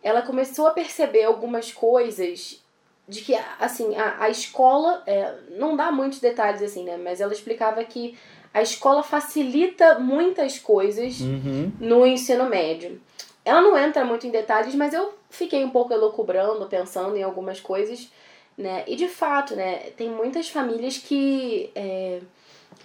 [0.02, 2.62] ela começou a perceber algumas coisas
[3.08, 6.96] de que, assim, a, a escola, é, não dá muitos detalhes assim, né?
[6.96, 8.18] Mas ela explicava que
[8.52, 11.70] a escola facilita muitas coisas uhum.
[11.78, 13.00] no ensino médio.
[13.44, 17.60] Ela não entra muito em detalhes, mas eu fiquei um pouco elocubrando, pensando em algumas
[17.60, 18.10] coisas,
[18.58, 18.82] né?
[18.86, 21.70] E de fato, né, tem muitas famílias que.
[21.74, 22.20] É,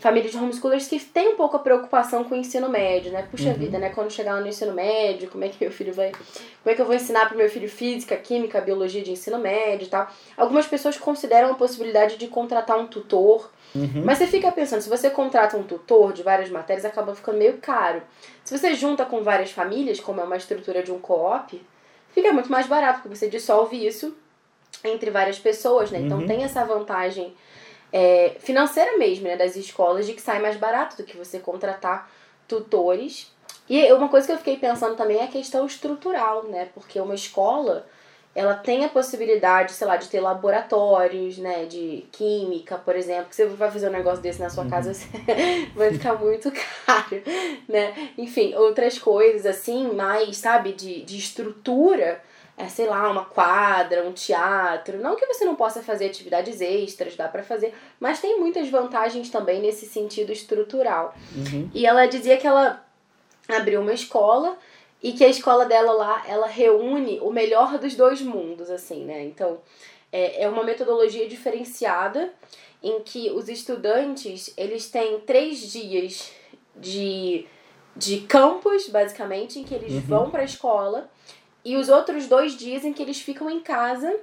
[0.02, 3.28] famílias de homeschoolers que têm um pouco a preocupação com o ensino médio, né?
[3.30, 3.54] Puxa uhum.
[3.54, 3.92] vida, né?
[3.92, 6.12] Quando chegar lá no ensino médio, como é que meu filho vai.
[6.12, 9.86] Como é que eu vou ensinar pro meu filho física, química, biologia de ensino médio
[9.86, 10.12] e tal.
[10.36, 13.52] Algumas pessoas consideram a possibilidade de contratar um tutor.
[13.76, 14.02] Uhum.
[14.04, 17.58] Mas você fica pensando, se você contrata um tutor de várias matérias, acaba ficando meio
[17.60, 18.02] caro.
[18.44, 21.62] Se você junta com várias famílias, como é uma estrutura de um co-op,
[22.12, 24.18] fica muito mais barato, porque você dissolve isso
[24.84, 26.00] entre várias pessoas, né?
[26.00, 26.28] Então uhum.
[26.28, 27.36] tem essa vantagem
[27.92, 32.10] é, financeira mesmo, né, das escolas, de que sai mais barato do que você contratar
[32.48, 33.32] tutores.
[33.70, 36.70] E uma coisa que eu fiquei pensando também é a questão estrutural, né?
[36.74, 37.86] Porque uma escola,
[38.36, 43.36] ela tem a possibilidade, sei lá, de ter laboratórios, né, de química, por exemplo, que
[43.36, 44.70] você vai fazer um negócio desse na sua uhum.
[44.70, 44.92] casa,
[45.76, 46.52] vai ficar muito
[46.86, 47.22] caro,
[47.68, 48.12] né?
[48.18, 52.22] Enfim, outras coisas assim, mais, sabe, de, de estrutura,
[52.62, 55.00] é, sei lá, uma quadra, um teatro.
[55.00, 59.30] Não que você não possa fazer atividades extras, dá para fazer, mas tem muitas vantagens
[59.30, 61.16] também nesse sentido estrutural.
[61.36, 61.70] Uhum.
[61.74, 62.86] E ela dizia que ela
[63.48, 64.58] abriu uma escola
[65.02, 69.24] e que a escola dela lá, ela reúne o melhor dos dois mundos, assim, né?
[69.24, 69.60] Então,
[70.12, 72.32] é, é uma metodologia diferenciada
[72.84, 76.32] em que os estudantes, eles têm três dias
[76.76, 77.48] de,
[77.96, 80.02] de campus, basicamente, em que eles uhum.
[80.02, 81.10] vão para a escola
[81.64, 84.14] e os outros dois dias em que eles ficam em casa,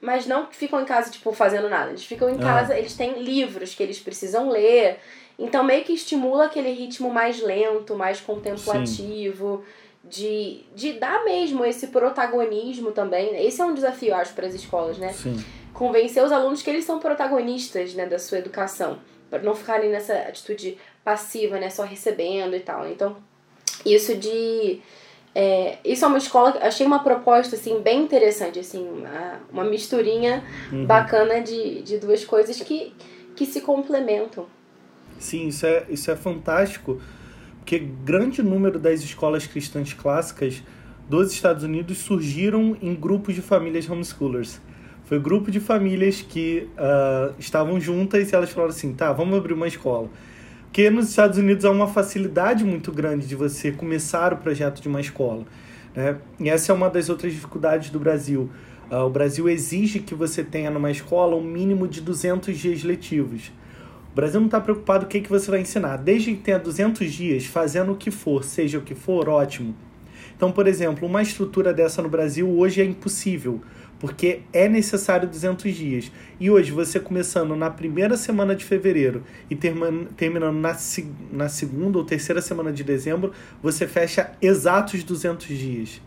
[0.00, 1.90] mas não ficam em casa, tipo, fazendo nada.
[1.90, 2.38] Eles ficam em ah.
[2.38, 4.98] casa, eles têm livros que eles precisam ler.
[5.38, 9.64] Então, meio que estimula aquele ritmo mais lento, mais contemplativo.
[10.04, 13.44] De, de dar mesmo esse protagonismo também.
[13.44, 15.12] Esse é um desafio, acho, para as escolas, né?
[15.12, 15.44] Sim.
[15.72, 19.00] Convencer os alunos que eles são protagonistas né, da sua educação.
[19.28, 21.70] Para não ficarem nessa atitude passiva, né?
[21.70, 22.88] Só recebendo e tal.
[22.88, 23.16] Então,
[23.84, 24.80] isso de
[25.38, 30.42] É, isso é uma escola, achei uma proposta assim bem interessante, assim, uma, uma misturinha
[30.72, 30.86] uhum.
[30.86, 32.94] bacana de, de duas coisas que,
[33.34, 34.46] que se complementam.
[35.18, 36.98] Sim, isso é, isso é fantástico,
[37.58, 40.62] porque grande número das escolas cristãs clássicas
[41.06, 44.58] dos Estados Unidos surgiram em grupos de famílias homeschoolers.
[45.04, 49.36] Foi um grupo de famílias que uh, estavam juntas e elas falaram assim, tá, vamos
[49.36, 50.08] abrir uma escola.
[50.76, 54.88] Porque nos Estados Unidos há uma facilidade muito grande de você começar o projeto de
[54.88, 55.46] uma escola.
[55.94, 56.18] Né?
[56.38, 58.50] E essa é uma das outras dificuldades do Brasil.
[58.90, 63.50] Uh, o Brasil exige que você tenha numa escola um mínimo de 200 dias letivos.
[64.12, 65.96] O Brasil não está preocupado com o que, que você vai ensinar.
[65.96, 69.74] Desde que tenha 200 dias, fazendo o que for, seja o que for, ótimo.
[70.36, 73.62] Então, por exemplo, uma estrutura dessa no Brasil hoje é impossível
[73.98, 76.12] porque é necessário 200 dias.
[76.38, 80.76] E hoje, você começando na primeira semana de fevereiro e terminando na,
[81.32, 83.32] na segunda ou terceira semana de dezembro,
[83.62, 86.02] você fecha exatos 200 dias.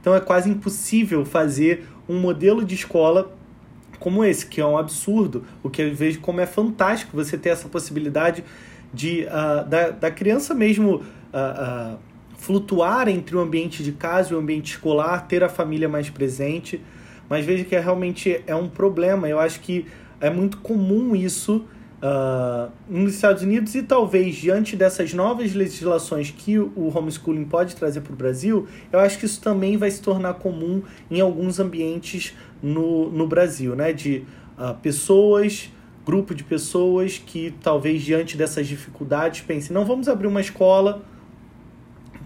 [0.00, 3.36] Então é quase impossível fazer um modelo de escola
[3.98, 7.50] como esse, que é um absurdo, o que eu vejo como é fantástico você ter
[7.50, 8.42] essa possibilidade
[8.92, 11.98] de uh, da, da criança mesmo uh, uh,
[12.38, 16.80] flutuar entre o ambiente de casa e o ambiente escolar, ter a família mais presente
[17.30, 19.28] mas veja que é, realmente é um problema.
[19.28, 19.86] Eu acho que
[20.20, 21.64] é muito comum isso
[22.02, 28.00] uh, nos Estados Unidos e talvez diante dessas novas legislações que o homeschooling pode trazer
[28.00, 32.34] para o Brasil, eu acho que isso também vai se tornar comum em alguns ambientes
[32.60, 33.92] no, no Brasil, né?
[33.92, 34.24] De
[34.58, 35.70] uh, pessoas,
[36.04, 41.04] grupo de pessoas que talvez diante dessas dificuldades pensem, não, vamos abrir uma escola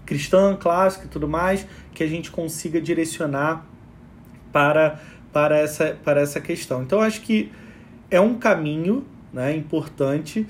[0.03, 3.67] cristã, clássica e tudo mais, que a gente consiga direcionar
[4.55, 5.01] para,
[5.33, 6.81] para, essa, para essa questão.
[6.81, 7.51] Então, acho que
[8.09, 10.47] é um caminho né, importante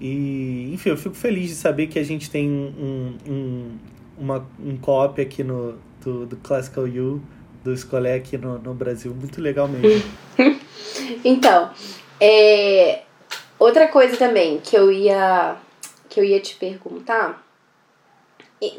[0.00, 3.78] e, enfim, eu fico feliz de saber que a gente tem um, um,
[4.18, 7.22] uma, um co-op aqui no, do, do Classical U,
[7.62, 9.14] do Escolé aqui no, no Brasil.
[9.14, 10.02] Muito legal mesmo.
[11.24, 11.70] então,
[12.20, 13.02] é,
[13.56, 15.58] outra coisa também que eu ia
[16.08, 17.44] que eu ia te perguntar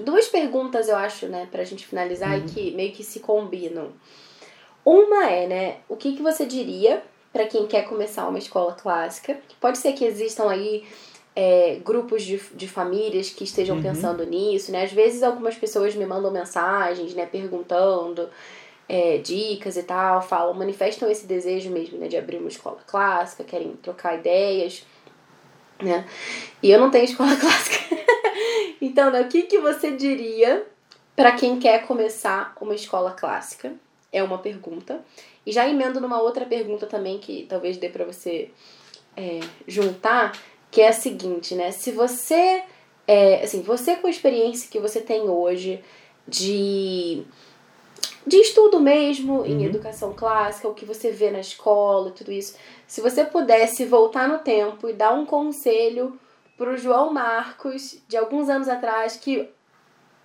[0.05, 2.45] duas perguntas eu acho né pra gente finalizar uhum.
[2.45, 3.91] e que meio que se combinam
[4.85, 9.37] uma é, né, o que, que você diria para quem quer começar uma escola clássica?
[9.59, 10.85] Pode ser que existam aí
[11.35, 13.83] é, grupos de, de famílias que estejam uhum.
[13.83, 14.83] pensando nisso, né?
[14.83, 18.29] Às vezes algumas pessoas me mandam mensagens, né, perguntando
[18.87, 23.43] é, dicas e tal, falam, manifestam esse desejo mesmo, né, de abrir uma escola clássica,
[23.43, 24.85] querem trocar ideias,
[25.81, 26.05] né?
[26.63, 27.83] E eu não tenho escola clássica.
[28.79, 30.65] então, né, o que, que você diria
[31.15, 33.73] para quem quer começar uma escola clássica?
[34.15, 35.03] É uma pergunta.
[35.45, 38.49] E já emendo numa outra pergunta também que talvez dê para você
[39.15, 40.31] é, juntar,
[40.71, 41.71] que é a seguinte, né?
[41.71, 42.63] Se você,
[43.05, 45.83] é, assim, você com a experiência que você tem hoje
[46.27, 47.23] de
[48.27, 49.45] de estudo mesmo uhum.
[49.45, 52.57] em educação clássica, o que você vê na escola, tudo isso.
[52.87, 56.19] Se você pudesse voltar no tempo e dar um conselho
[56.57, 59.47] pro João Marcos de alguns anos atrás que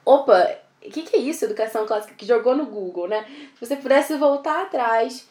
[0.02, 0.48] opa,
[0.84, 2.14] o que, que, é isso, educação clássica?
[2.14, 3.26] Que jogou no Google, né?
[3.54, 5.26] Se você pudesse voltar atrás,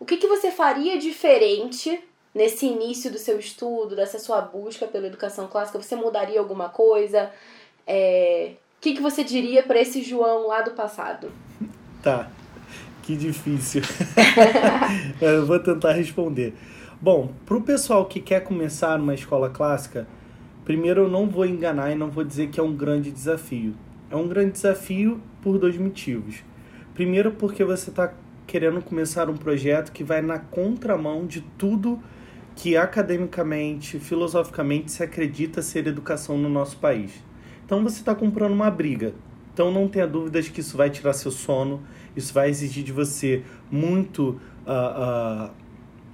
[0.00, 2.00] o que, que você faria diferente
[2.34, 5.80] nesse início do seu estudo, dessa sua busca pela educação clássica?
[5.80, 7.30] Você mudaria alguma coisa?
[7.86, 8.52] É...
[8.78, 11.30] O que, que você diria para esse João lá do passado?
[12.02, 12.30] Tá,
[13.02, 13.82] que difícil.
[15.20, 16.54] Eu vou tentar responder.
[17.00, 20.06] Bom, para o pessoal que quer começar uma escola clássica,
[20.64, 23.74] primeiro eu não vou enganar e não vou dizer que é um grande desafio
[24.10, 26.42] é um grande desafio por dois motivos.
[26.94, 28.12] Primeiro, porque você está
[28.46, 32.00] querendo começar um projeto que vai na contramão de tudo
[32.54, 37.12] que academicamente, filosoficamente se acredita ser educação no nosso país.
[37.64, 39.12] Então você está comprando uma briga.
[39.52, 41.82] Então não tenha dúvidas que isso vai tirar seu sono,
[42.14, 45.50] isso vai exigir de você muito, uh, uh,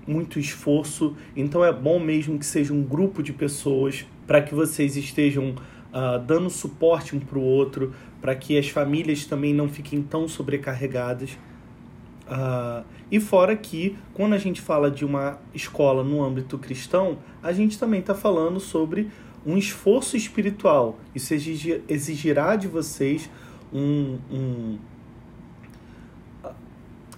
[0.07, 1.17] muito esforço.
[1.37, 5.55] Então é bom mesmo que seja um grupo de pessoas para que vocês estejam
[5.93, 10.27] uh, dando suporte um para o outro, para que as famílias também não fiquem tão
[10.27, 11.39] sobrecarregadas.
[12.27, 17.53] Uh, e fora que, quando a gente fala de uma escola no âmbito cristão, a
[17.53, 19.11] gente também está falando sobre
[19.45, 20.99] um esforço espiritual.
[21.15, 21.35] Isso
[21.89, 23.29] exigirá de vocês
[23.73, 24.79] um, um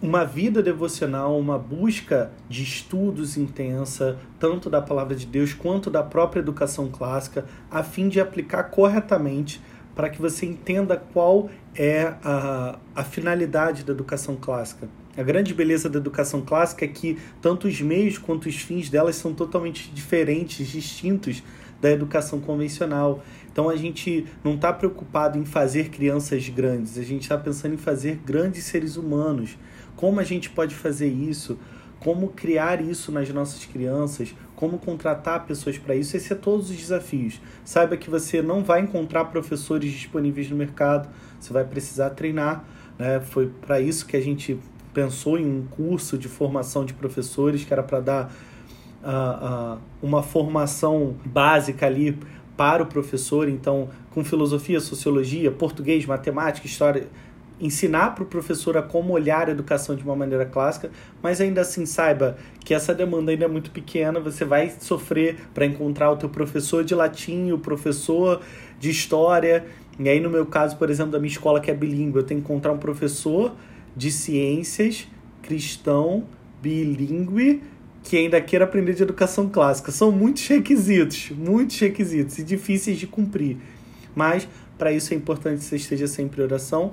[0.05, 6.03] uma vida devocional, uma busca de estudos intensa, tanto da palavra de Deus quanto da
[6.03, 9.63] própria educação clássica, a fim de aplicar corretamente
[9.95, 14.91] para que você entenda qual é a, a finalidade da educação clássica.
[15.17, 19.17] A grande beleza da educação clássica é que tanto os meios quanto os fins delas
[19.17, 21.43] são totalmente diferentes, distintos
[21.81, 23.25] da educação convencional.
[23.51, 27.79] Então a gente não está preocupado em fazer crianças grandes, a gente está pensando em
[27.79, 29.57] fazer grandes seres humanos.
[29.97, 31.59] Como a gente pode fazer isso?
[32.01, 34.35] Como criar isso nas nossas crianças?
[34.55, 36.17] Como contratar pessoas para isso?
[36.17, 37.41] Esses são todos os desafios.
[37.65, 41.09] Saiba que você não vai encontrar professores disponíveis no mercado,
[41.41, 42.65] você vai precisar treinar.
[42.99, 43.21] Né?
[43.21, 44.59] Foi para isso que a gente
[44.93, 48.33] pensou em um curso de formação de professores que era para dar
[49.03, 52.19] uh, uh, uma formação básica ali
[52.57, 57.09] para o professor, então com filosofia, sociologia, português, matemática, história,
[57.61, 60.91] ensinar para o professor a como olhar a educação de uma maneira clássica,
[61.23, 65.65] mas ainda assim saiba que essa demanda ainda é muito pequena, você vai sofrer para
[65.65, 68.41] encontrar o teu professor de latim, o professor
[68.79, 69.65] de história,
[69.99, 72.41] e aí no meu caso, por exemplo, da minha escola que é bilíngue, eu tenho
[72.41, 73.55] que encontrar um professor
[73.97, 75.07] de ciências
[75.45, 76.25] cristão
[76.63, 77.63] bilíngue
[78.03, 79.91] que ainda queira aprender de educação clássica.
[79.91, 83.57] São muitos requisitos, muitos requisitos e difíceis de cumprir.
[84.15, 84.47] Mas
[84.77, 86.93] para isso é importante que você esteja sempre em oração.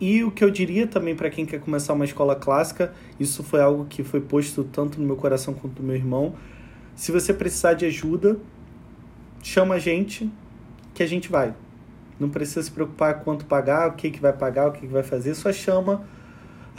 [0.00, 3.60] E o que eu diria também para quem quer começar uma escola clássica, isso foi
[3.60, 6.34] algo que foi posto tanto no meu coração quanto no meu irmão.
[6.96, 8.38] Se você precisar de ajuda,
[9.42, 10.30] chama a gente
[10.94, 11.54] que a gente vai.
[12.18, 15.02] Não precisa se preocupar quanto pagar, o que, que vai pagar, o que, que vai
[15.02, 16.02] fazer, só chama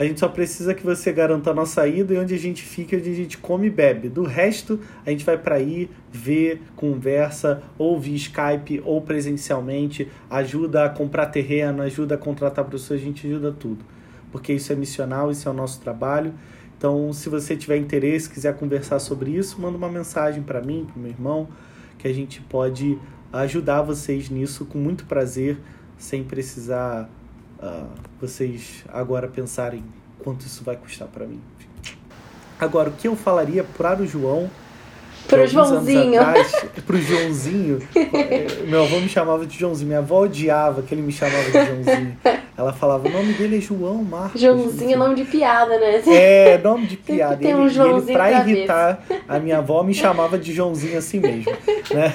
[0.02, 2.96] a gente só precisa que você garanta a nossa ida e onde a gente fica,
[2.96, 4.08] onde a gente come e bebe.
[4.08, 10.86] Do resto, a gente vai para aí, ver, conversa, ou via Skype, ou presencialmente, ajuda
[10.86, 13.84] a comprar terreno, ajuda a contratar professores, a gente ajuda tudo.
[14.32, 16.34] Porque isso é missional, isso é o nosso trabalho.
[16.76, 21.00] Então, se você tiver interesse, quiser conversar sobre isso, manda uma mensagem para mim, para
[21.00, 21.48] meu irmão,
[21.96, 22.98] que a gente pode
[23.32, 25.58] ajudar vocês nisso com muito prazer,
[25.96, 27.08] sem precisar
[27.62, 27.86] uh,
[28.20, 29.84] vocês agora pensarem
[30.18, 31.40] quanto isso vai custar para mim.
[32.58, 34.50] Agora, o que eu falaria para o João
[35.26, 36.20] Pro Joãozinho.
[36.86, 37.78] pro Joãozinho.
[37.94, 39.88] É, meu avô me chamava de Joãozinho.
[39.88, 42.18] Minha avó odiava que ele me chamava de Joãozinho.
[42.56, 44.40] Ela falava, o nome dele é João Marcos.
[44.40, 46.02] Joãozinho é nome de piada, né?
[46.06, 47.36] É, nome de piada.
[47.36, 50.98] Tem um ele, Joãozinho ele, pra, pra irritar a minha avó, me chamava de Joãozinho
[50.98, 51.52] assim mesmo.
[51.92, 52.12] Né?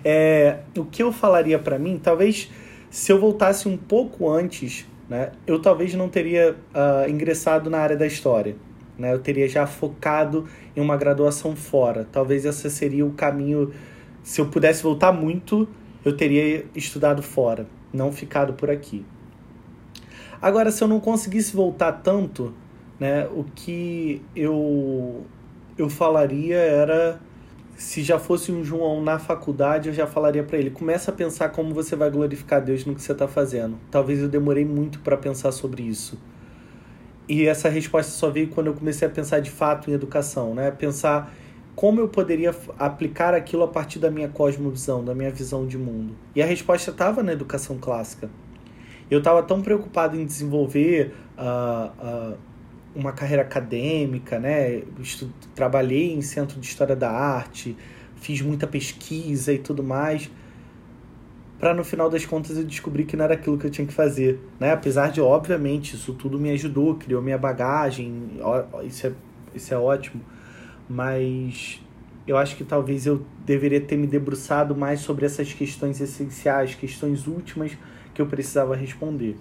[0.04, 2.50] É, o que eu falaria para mim, talvez
[2.90, 7.96] se eu voltasse um pouco antes, né, eu talvez não teria uh, ingressado na área
[7.96, 8.56] da história.
[8.98, 9.12] Né?
[9.12, 12.06] Eu teria já focado em uma graduação fora.
[12.10, 13.72] Talvez esse seria o caminho.
[14.22, 15.68] Se eu pudesse voltar muito,
[16.04, 19.04] eu teria estudado fora, não ficado por aqui.
[20.42, 22.52] Agora, se eu não conseguisse voltar tanto,
[22.98, 25.24] né, o que eu,
[25.78, 27.20] eu falaria era
[27.80, 31.48] se já fosse um João na faculdade, eu já falaria para ele: começa a pensar
[31.48, 33.78] como você vai glorificar Deus no que você está fazendo.
[33.90, 36.20] Talvez eu demorei muito para pensar sobre isso.
[37.26, 40.70] E essa resposta só veio quando eu comecei a pensar de fato em educação, né?
[40.70, 41.32] Pensar
[41.74, 46.14] como eu poderia aplicar aquilo a partir da minha cosmovisão, da minha visão de mundo.
[46.36, 48.28] E a resposta estava na educação clássica.
[49.10, 52.38] Eu estava tão preocupado em desenvolver uh, uh,
[52.94, 54.82] uma carreira acadêmica, né?
[55.00, 57.76] Estu trabalhei em centro de história da arte,
[58.16, 60.30] fiz muita pesquisa e tudo mais,
[61.58, 63.92] para no final das contas eu descobrir que não era aquilo que eu tinha que
[63.92, 64.72] fazer, né?
[64.72, 68.30] Apesar de obviamente isso tudo me ajudou, criou minha bagagem,
[68.84, 69.12] isso é
[69.54, 70.22] isso é ótimo,
[70.88, 71.80] mas
[72.26, 77.26] eu acho que talvez eu deveria ter me debruçado mais sobre essas questões essenciais, questões
[77.26, 77.76] últimas
[78.14, 79.36] que eu precisava responder.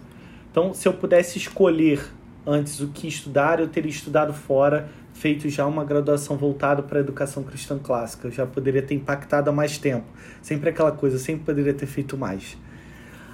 [0.52, 2.02] Então, se eu pudesse escolher
[2.50, 7.02] antes o que estudar, eu teria estudado fora, feito já uma graduação voltada para a
[7.02, 8.28] educação cristã clássica.
[8.28, 10.06] Eu já poderia ter impactado há mais tempo.
[10.42, 12.58] Sempre aquela coisa, sempre poderia ter feito mais.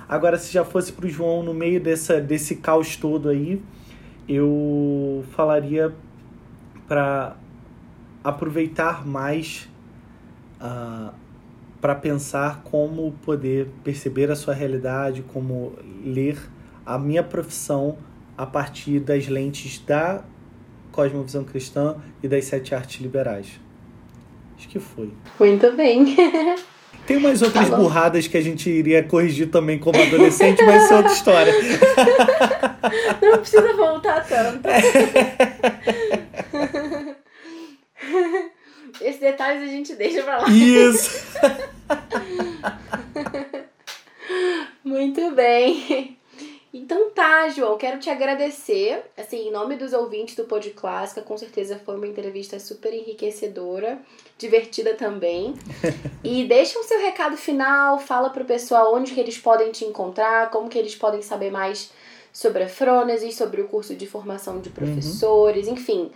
[0.08, 3.62] Agora, se já fosse para o João no meio dessa, desse caos todo aí,
[4.28, 5.94] eu falaria
[6.88, 7.36] para
[8.24, 9.70] aproveitar mais
[10.60, 11.14] uh, ah,
[11.80, 16.40] para pensar como poder perceber a sua realidade, como ler
[16.86, 17.98] a minha profissão
[18.38, 20.24] a partir das lentes da
[20.92, 23.60] cosmovisão cristã e das sete artes liberais.
[24.58, 25.12] Acho que foi.
[25.40, 26.16] Muito bem.
[27.06, 30.94] Tem umas outras tá burradas que a gente iria corrigir também como adolescente, mas isso
[30.94, 31.54] é outra história.
[33.22, 34.68] Não precisa voltar tanto.
[39.02, 40.50] Esses detalhes a gente deixa pra lá.
[40.50, 41.26] Isso!
[44.84, 46.15] Muito bem.
[46.78, 51.38] Então tá, João, quero te agradecer, assim, em nome dos ouvintes do Pod Clássica, com
[51.38, 53.98] certeza foi uma entrevista super enriquecedora,
[54.38, 55.54] divertida também.
[56.22, 60.50] e deixa o seu recado final, fala pro pessoal onde que eles podem te encontrar,
[60.50, 61.94] como que eles podem saber mais
[62.34, 65.76] sobre a Frônese, sobre o curso de formação de professores, uhum.
[65.76, 66.12] enfim,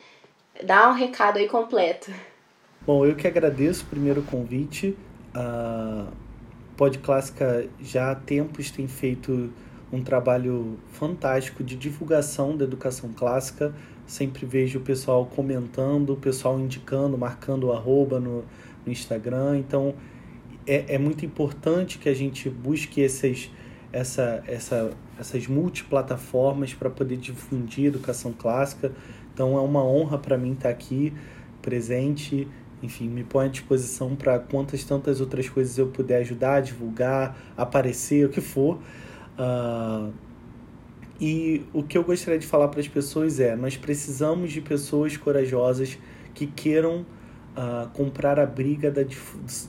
[0.62, 2.12] dá um recado aí completo.
[2.82, 4.94] Bom, eu que agradeço primeiro o convite.
[5.34, 6.08] a
[6.76, 9.54] Pod Clássica já há tempos tem feito
[9.92, 13.74] um trabalho fantástico de divulgação da educação clássica.
[14.06, 18.44] Sempre vejo o pessoal comentando, o pessoal indicando, marcando o arroba no,
[18.86, 19.58] no Instagram.
[19.58, 19.96] Então
[20.66, 23.52] é, é muito importante que a gente busque esses,
[23.92, 28.92] essa, essa, essas multiplataformas para poder difundir educação clássica.
[29.34, 31.14] Então é uma honra para mim estar aqui
[31.62, 32.48] presente.
[32.82, 38.26] Enfim, me põe à disposição para quantas tantas outras coisas eu puder ajudar, divulgar, aparecer,
[38.26, 38.80] o que for.
[39.40, 40.12] Uh,
[41.20, 45.16] e o que eu gostaria de falar para as pessoas é: nós precisamos de pessoas
[45.16, 45.98] corajosas
[46.34, 47.06] que queiram
[47.56, 49.02] uh, comprar a briga da,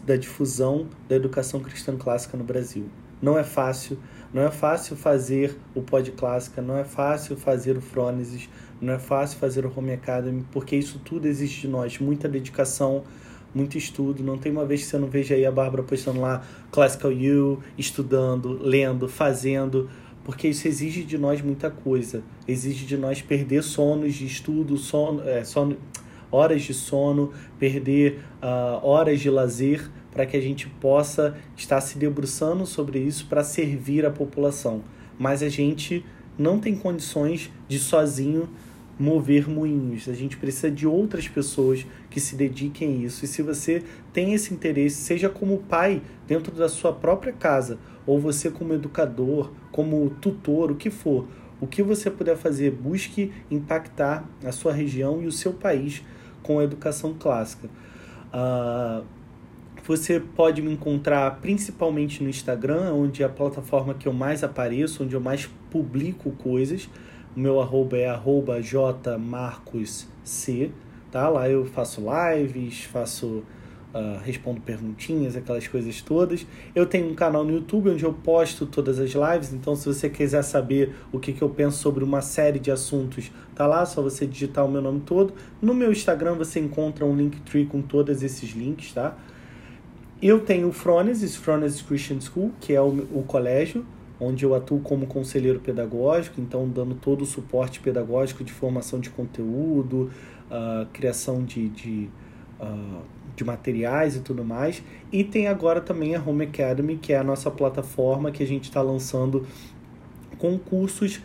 [0.05, 2.89] da difusão da educação cristã clássica no Brasil.
[3.23, 3.99] Não é fácil,
[4.33, 8.49] não é fácil fazer o Pod Clássica, não é fácil fazer o Frônesis,
[8.81, 13.05] não é fácil fazer o Home Academy, porque isso tudo exige de nós muita dedicação,
[13.55, 14.23] muito estudo.
[14.23, 17.59] Não tem uma vez que você não veja aí a Bárbara postando lá Classical U,
[17.77, 19.89] estudando, lendo, fazendo,
[20.25, 22.23] porque isso exige de nós muita coisa.
[22.47, 25.77] Exige de nós perder sonos de estudo, sono, é, sono
[26.31, 31.99] horas de sono, perder uh, horas de lazer, para que a gente possa estar se
[31.99, 34.83] debruçando sobre isso para servir a população.
[35.19, 36.05] Mas a gente
[36.39, 38.49] não tem condições de sozinho
[39.01, 40.09] mover moinhos.
[40.09, 43.25] A gente precisa de outras pessoas que se dediquem a isso.
[43.25, 43.83] E se você
[44.13, 49.51] tem esse interesse, seja como pai dentro da sua própria casa, ou você como educador,
[49.73, 51.27] como tutor, o que for,
[51.61, 56.03] o que você puder fazer, busque impactar a sua região e o seu país
[56.43, 57.69] com a educação clássica.
[58.33, 59.05] Uh,
[59.87, 65.05] você pode me encontrar principalmente no Instagram, onde é a plataforma que eu mais apareço,
[65.05, 66.89] onde eu mais publico coisas.
[67.37, 70.09] O meu arroba é arroba jmarcosc,
[71.11, 71.29] tá?
[71.29, 73.45] Lá eu faço lives, faço
[73.95, 76.47] uh, respondo perguntinhas, aquelas coisas todas.
[76.75, 80.09] Eu tenho um canal no YouTube onde eu posto todas as lives, então se você
[80.09, 84.03] quiser saber o que, que eu penso sobre uma série de assuntos, tá lá, só
[84.03, 85.35] você digitar o meu nome todo.
[85.61, 89.17] No meu Instagram você encontra um Linktree com todos esses links, tá?
[90.23, 93.87] Eu tenho o Fronesis, Fronesis Christian School, que é o, o colégio,
[94.21, 99.09] onde eu atuo como conselheiro pedagógico, então dando todo o suporte pedagógico de formação de
[99.09, 100.11] conteúdo,
[100.51, 102.11] uh, criação de, de,
[102.61, 103.03] uh,
[103.35, 104.83] de materiais e tudo mais.
[105.11, 108.65] E tem agora também a Home Academy, que é a nossa plataforma que a gente
[108.65, 109.47] está lançando
[110.39, 111.17] concursos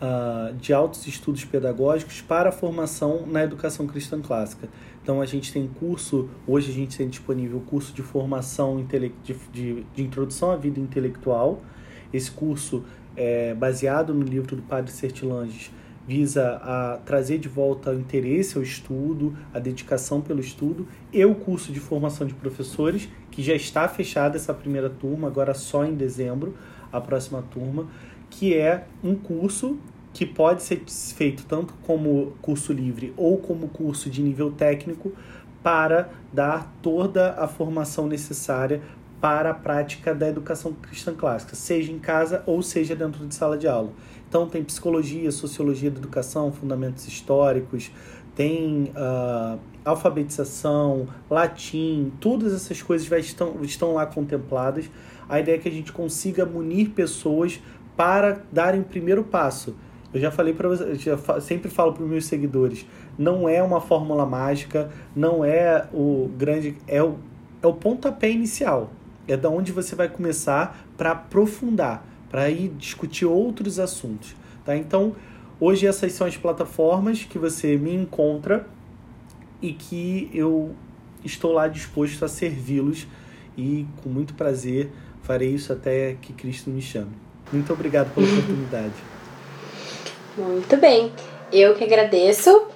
[0.00, 4.68] uh, de altos estudos pedagógicos para a formação na educação cristã clássica.
[5.02, 9.12] Então a gente tem curso, hoje a gente tem disponível curso de formação de,
[9.52, 11.60] de, de introdução à vida intelectual,
[12.16, 12.84] esse curso
[13.16, 15.70] é baseado no livro do Padre Sertilanges,
[16.06, 21.34] visa a trazer de volta o interesse ao estudo, a dedicação pelo estudo, e o
[21.34, 25.94] curso de formação de professores, que já está fechada essa primeira turma, agora só em
[25.94, 26.54] dezembro,
[26.92, 27.88] a próxima turma,
[28.30, 29.78] que é um curso
[30.12, 35.12] que pode ser feito tanto como curso livre ou como curso de nível técnico
[35.62, 38.82] para dar toda a formação necessária
[39.24, 43.56] para a prática da educação cristã clássica, seja em casa ou seja dentro de sala
[43.56, 43.90] de aula.
[44.28, 47.90] Então tem psicologia, sociologia da educação, fundamentos históricos,
[48.36, 54.90] tem uh, alfabetização, latim, todas essas coisas já estão, estão lá contempladas.
[55.26, 57.62] A ideia é que a gente consiga munir pessoas
[57.96, 59.74] para darem o primeiro passo.
[60.12, 62.84] Eu já falei para você, já sempre falo para os meus seguidores,
[63.16, 67.16] não é uma fórmula mágica, não é o grande, é o,
[67.62, 68.90] é o pontapé inicial
[69.26, 74.76] é da onde você vai começar para aprofundar, para ir discutir outros assuntos, tá?
[74.76, 75.14] Então,
[75.60, 78.66] hoje essas são as plataformas que você me encontra
[79.62, 80.74] e que eu
[81.24, 83.06] estou lá disposto a servi-los
[83.56, 84.90] e com muito prazer
[85.22, 87.12] farei isso até que Cristo me chame.
[87.52, 88.94] Muito obrigado pela oportunidade.
[90.36, 91.12] Muito bem.
[91.52, 92.66] Eu que agradeço